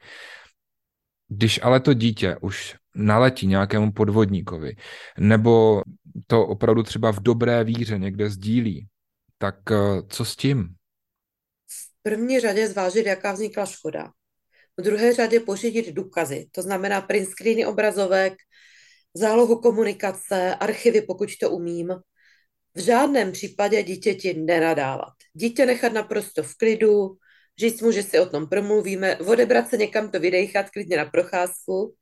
Když 1.27 1.59
ale 1.63 1.79
to 1.79 1.93
dítě 1.93 2.37
už 2.41 2.75
naletí 2.95 3.47
nějakému 3.47 3.91
podvodníkovi, 3.91 4.75
nebo 5.19 5.83
to 6.27 6.47
opravdu 6.47 6.83
třeba 6.83 7.11
v 7.11 7.19
dobré 7.19 7.63
víře 7.63 7.97
někde 7.97 8.29
sdílí, 8.29 8.87
tak 9.37 9.55
eh, 9.71 9.75
co 10.09 10.25
s 10.25 10.35
tím? 10.35 10.75
V 11.67 12.03
první 12.03 12.39
řadě 12.39 12.67
zvážit, 12.67 13.05
jaká 13.05 13.31
vznikla 13.31 13.65
škoda. 13.65 14.11
V 14.77 14.81
druhé 14.81 15.13
řadě 15.13 15.39
pořídit 15.39 15.93
důkazy, 15.93 16.47
to 16.51 16.61
znamená 16.61 17.01
print 17.01 17.29
screeny 17.29 17.65
obrazovek, 17.65 18.33
zálohu 19.13 19.61
komunikace, 19.61 20.55
archivy, 20.55 21.01
pokud 21.01 21.29
to 21.41 21.51
umím. 21.51 21.93
V 22.75 22.79
žádném 22.79 23.31
případě 23.31 23.83
dítěti 23.83 24.33
nenadávat. 24.33 25.13
Dítě 25.33 25.65
nechat 25.65 25.93
naprosto 25.93 26.43
v 26.43 26.55
klidu, 26.55 27.17
říct 27.59 27.81
mu, 27.81 27.91
že 27.91 28.03
si 28.03 28.19
o 28.19 28.25
tom 28.25 28.47
promluvíme, 28.47 29.17
odebrat 29.17 29.69
se 29.69 29.77
někam 29.77 30.11
to 30.11 30.19
vydechat 30.19 30.69
klidně 30.69 30.97
na 30.97 31.05
procházku, 31.05 31.95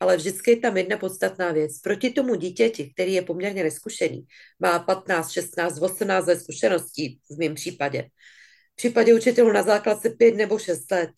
ale 0.00 0.16
vždycky 0.16 0.50
je 0.50 0.56
tam 0.56 0.76
jedna 0.76 0.96
podstatná 0.96 1.52
věc. 1.52 1.78
Proti 1.80 2.10
tomu 2.10 2.34
dítěti, 2.34 2.90
který 2.94 3.12
je 3.12 3.22
poměrně 3.22 3.62
neskušený, 3.64 4.26
má 4.60 4.78
15, 4.78 5.30
16, 5.30 5.78
18 5.82 6.26
let 6.26 6.40
zkušeností 6.40 7.20
v 7.30 7.38
mém 7.38 7.54
případě. 7.54 8.02
V 8.72 8.76
případě 8.76 9.14
učitelů 9.14 9.52
na 9.52 9.62
základce 9.62 10.10
5 10.10 10.34
nebo 10.34 10.58
6 10.58 10.90
let 10.90 11.10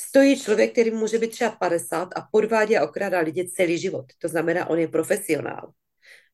stojí 0.00 0.40
člověk, 0.40 0.72
který 0.72 0.90
může 0.90 1.18
být 1.18 1.30
třeba 1.30 1.50
50 1.50 2.08
a 2.16 2.20
podvádí 2.32 2.76
a 2.76 2.84
okrádá 2.84 3.20
lidi 3.20 3.48
celý 3.48 3.78
život. 3.78 4.06
To 4.18 4.28
znamená, 4.28 4.66
on 4.66 4.78
je 4.78 4.88
profesionál. 4.88 5.72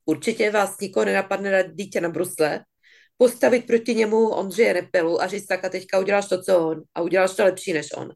Určitě 0.05 0.51
vás 0.51 0.81
nikoho 0.81 1.05
nenapadne 1.05 1.51
dát 1.51 1.67
dítě 1.75 2.01
na 2.01 2.09
brusle 2.09 2.65
postavit 3.17 3.67
proti 3.67 3.95
němu 3.95 4.29
Ondřeje 4.29 4.75
Nepelu 4.75 5.23
a 5.23 5.27
říct 5.27 5.47
tak 5.47 5.65
a 5.65 5.69
teďka 5.69 5.99
uděláš 5.99 6.29
to, 6.29 6.43
co 6.43 6.69
on 6.69 6.83
a 6.95 7.03
uděláš 7.03 7.37
to 7.37 7.45
lepší 7.45 7.73
než 7.73 7.93
on. 7.97 8.13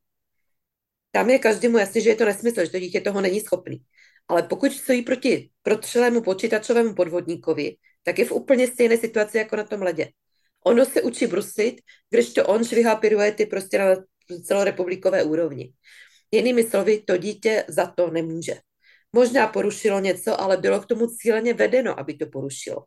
Tam 1.11 1.31
je 1.31 1.39
každému 1.39 1.79
jasný, 1.79 2.03
že 2.03 2.11
je 2.11 2.17
to 2.17 2.25
nesmysl, 2.25 2.65
že 2.65 2.71
to 2.71 2.79
dítě 2.79 3.01
toho 3.01 3.21
není 3.21 3.41
schopný. 3.41 3.83
Ale 4.29 4.43
pokud 4.43 4.73
stojí 4.73 5.03
proti 5.03 5.51
protřelému 5.63 6.23
počítačovému 6.23 6.95
podvodníkovi, 6.95 7.77
tak 8.03 8.19
je 8.19 8.25
v 8.25 8.33
úplně 8.33 8.67
stejné 8.67 8.97
situaci 8.97 9.39
jako 9.39 9.57
na 9.57 9.65
tom 9.65 9.83
ledě. 9.83 10.09
Ono 10.65 10.85
se 10.85 11.03
učí 11.03 11.27
brusit, 11.27 11.81
když 12.11 12.33
to 12.33 12.47
on 12.47 12.65
švihá 12.65 12.97
piruety 12.97 13.47
prostě 13.47 13.79
na 13.79 13.97
celorepublikové 14.45 15.25
úrovni. 15.25 15.73
Jinými 16.31 16.65
slovy, 16.65 17.03
to 17.07 17.17
dítě 17.17 17.65
za 17.69 17.87
to 17.87 18.11
nemůže. 18.11 18.55
Možná 19.13 19.47
porušilo 19.47 20.01
něco, 20.01 20.41
ale 20.41 20.57
bylo 20.57 20.81
k 20.81 20.87
tomu 20.87 21.07
cíleně 21.07 21.55
vedeno, 21.55 22.01
aby 22.01 22.15
to 22.15 22.27
porušilo. 22.27 22.85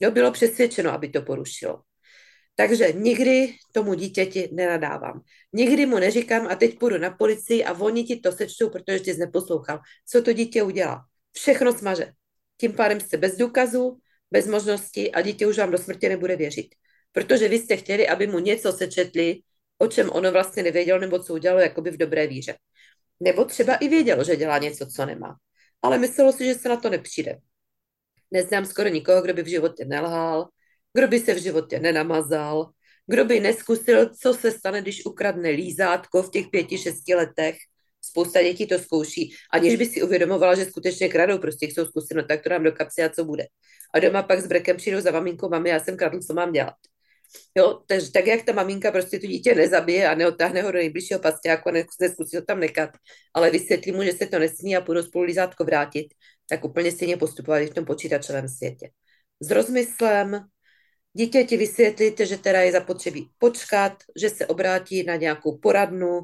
Jo, 0.00 0.10
bylo 0.10 0.32
přesvědčeno, 0.32 0.92
aby 0.92 1.08
to 1.08 1.22
porušilo. 1.22 1.80
Takže 2.56 2.92
nikdy 2.92 3.54
tomu 3.72 3.94
dítěti 3.94 4.48
nenadávám. 4.52 5.20
Nikdy 5.52 5.86
mu 5.86 5.98
neříkám 5.98 6.46
a 6.46 6.54
teď 6.54 6.78
půjdu 6.78 6.98
na 6.98 7.10
policii 7.10 7.64
a 7.64 7.72
oni 7.72 8.04
ti 8.04 8.20
to 8.20 8.32
sečtou, 8.32 8.70
protože 8.70 8.96
jsi 8.98 9.16
neposlouchal. 9.18 9.80
Co 10.08 10.22
to 10.22 10.32
dítě 10.32 10.62
udělá? 10.62 11.04
Všechno 11.32 11.72
smaže. 11.72 12.12
Tím 12.56 12.72
pádem 12.72 13.00
jste 13.00 13.16
bez 13.16 13.36
důkazů, 13.36 13.98
bez 14.30 14.46
možností 14.46 15.12
a 15.12 15.20
dítě 15.20 15.46
už 15.46 15.58
vám 15.58 15.70
do 15.70 15.78
smrti 15.78 16.08
nebude 16.08 16.36
věřit. 16.36 16.74
Protože 17.12 17.48
vy 17.48 17.58
jste 17.58 17.76
chtěli, 17.76 18.08
aby 18.08 18.26
mu 18.26 18.38
něco 18.38 18.72
sečetli, 18.72 19.40
o 19.78 19.86
čem 19.86 20.10
ono 20.10 20.32
vlastně 20.32 20.62
nevědělo 20.62 21.00
nebo 21.00 21.18
co 21.18 21.34
udělalo 21.34 21.60
jakoby 21.60 21.90
v 21.90 21.96
dobré 21.96 22.26
víře. 22.26 22.56
Nebo 23.20 23.44
třeba 23.44 23.74
i 23.74 23.88
vědělo, 23.88 24.24
že 24.24 24.36
dělá 24.36 24.58
něco, 24.58 24.86
co 24.86 25.06
nemá. 25.06 25.36
Ale 25.82 25.98
myslelo 25.98 26.32
si, 26.32 26.44
že 26.44 26.54
se 26.54 26.68
na 26.68 26.76
to 26.76 26.90
nepřijde. 26.90 27.38
Neznám 28.34 28.66
skoro 28.66 28.88
nikoho, 28.88 29.22
kdo 29.22 29.34
by 29.34 29.42
v 29.42 29.46
životě 29.46 29.84
nelhal, 29.84 30.48
kdo 30.94 31.08
by 31.08 31.20
se 31.20 31.34
v 31.34 31.38
životě 31.38 31.78
nenamazal, 31.78 32.70
kdo 33.06 33.24
by 33.24 33.40
neskusil, 33.40 34.10
co 34.14 34.34
se 34.34 34.50
stane, 34.50 34.82
když 34.82 35.06
ukradne 35.06 35.50
lízátko 35.50 36.22
v 36.22 36.30
těch 36.30 36.46
pěti, 36.50 36.78
šesti 36.78 37.14
letech. 37.14 37.56
Spousta 38.00 38.42
dětí 38.42 38.66
to 38.66 38.78
zkouší, 38.78 39.34
aniž 39.52 39.76
by 39.76 39.86
si 39.86 40.02
uvědomovala, 40.02 40.54
že 40.54 40.64
skutečně 40.64 41.08
kradou, 41.08 41.38
prostě 41.38 41.68
zkusit, 41.70 42.14
no 42.14 42.22
tak 42.22 42.42
to 42.42 42.48
dám 42.48 42.62
do 42.62 42.72
kapsy 42.72 43.02
a 43.02 43.08
co 43.08 43.24
bude. 43.24 43.46
A 43.94 43.98
doma 43.98 44.22
pak 44.22 44.40
s 44.40 44.46
brekem 44.46 44.76
přijdou 44.76 45.00
za 45.00 45.10
maminkou, 45.10 45.48
mami, 45.48 45.70
já 45.70 45.80
jsem 45.80 45.96
kradl, 45.96 46.20
co 46.20 46.34
mám 46.34 46.52
dělat. 46.52 46.74
Jo, 47.54 47.82
tež, 47.86 48.10
tak 48.10 48.26
jak 48.26 48.42
ta 48.42 48.52
maminka 48.52 48.92
prostě 48.92 49.18
tu 49.18 49.26
dítě 49.26 49.54
nezabije 49.54 50.08
a 50.08 50.14
neotáhne 50.14 50.62
ho 50.62 50.72
do 50.72 50.78
nejbližšího 50.78 51.20
pasťáku 51.20 51.68
a 51.68 51.72
neskusí 52.00 52.36
ho 52.36 52.42
tam 52.42 52.60
nekat, 52.60 52.90
ale 53.34 53.50
vysvětlí 53.50 53.92
mu, 53.92 54.02
že 54.02 54.12
se 54.12 54.26
to 54.26 54.38
nesmí 54.38 54.76
a 54.76 54.80
půjdu 54.80 55.02
spolu 55.02 55.24
lízátko 55.24 55.64
vrátit, 55.64 56.06
tak 56.48 56.64
úplně 56.64 56.92
stejně 56.92 57.16
postupovali 57.16 57.66
v 57.66 57.74
tom 57.74 57.84
počítačovém 57.84 58.48
světě. 58.48 58.90
S 59.40 59.50
rozmyslem, 59.50 60.44
dítěti 61.12 61.56
vysvětlit, 61.56 62.20
že 62.20 62.38
teda 62.38 62.60
je 62.60 62.72
zapotřebí 62.72 63.30
počkat, 63.38 63.92
že 64.16 64.30
se 64.30 64.46
obrátí 64.46 65.02
na 65.02 65.16
nějakou 65.16 65.58
poradnu, 65.58 66.20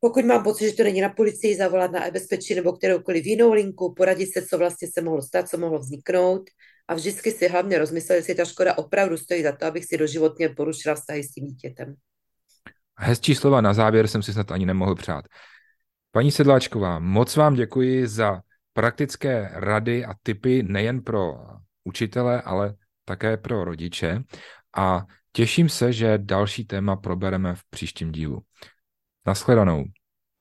pokud 0.00 0.24
mám 0.24 0.44
pocit, 0.44 0.70
že 0.70 0.76
to 0.76 0.82
není 0.82 1.00
na 1.00 1.08
policii, 1.08 1.56
zavolat 1.56 1.92
na 1.92 2.06
e-bezpečí 2.06 2.54
nebo 2.54 2.72
kteroukoliv 2.72 3.26
jinou 3.26 3.52
linku, 3.52 3.94
poradit 3.94 4.32
se, 4.32 4.46
co 4.46 4.58
vlastně 4.58 4.88
se 4.94 5.00
mohlo 5.00 5.22
stát, 5.22 5.48
co 5.48 5.58
mohlo 5.58 5.78
vzniknout 5.78 6.42
a 6.88 6.94
vždycky 6.94 7.30
si 7.30 7.48
hlavně 7.48 7.78
rozmyslel, 7.78 8.16
jestli 8.16 8.34
ta 8.34 8.44
škoda 8.44 8.78
opravdu 8.78 9.16
stojí 9.16 9.42
za 9.42 9.52
to, 9.52 9.66
abych 9.66 9.84
si 9.84 9.96
doživotně 9.96 10.48
porušila 10.48 10.94
vztahy 10.94 11.24
s 11.24 11.32
tím 11.32 11.46
dítětem. 11.46 11.94
Hezčí 12.98 13.34
slova 13.34 13.60
na 13.60 13.74
závěr 13.74 14.06
jsem 14.06 14.22
si 14.22 14.32
snad 14.32 14.52
ani 14.52 14.66
nemohl 14.66 14.94
přát. 14.94 15.24
Paní 16.12 16.30
Sedláčková, 16.30 16.98
moc 16.98 17.36
vám 17.36 17.54
děkuji 17.54 18.06
za 18.06 18.40
praktické 18.72 19.50
rady 19.52 20.04
a 20.04 20.14
typy 20.22 20.62
nejen 20.62 21.02
pro 21.02 21.34
učitele, 21.84 22.42
ale 22.42 22.74
také 23.04 23.36
pro 23.36 23.64
rodiče 23.64 24.22
a 24.76 25.06
těším 25.32 25.68
se, 25.68 25.92
že 25.92 26.18
další 26.18 26.64
téma 26.64 26.96
probereme 26.96 27.54
v 27.54 27.64
příštím 27.70 28.12
dílu. 28.12 28.42
Naschledanou. 29.26 29.84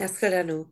Naschledanou. 0.01 0.65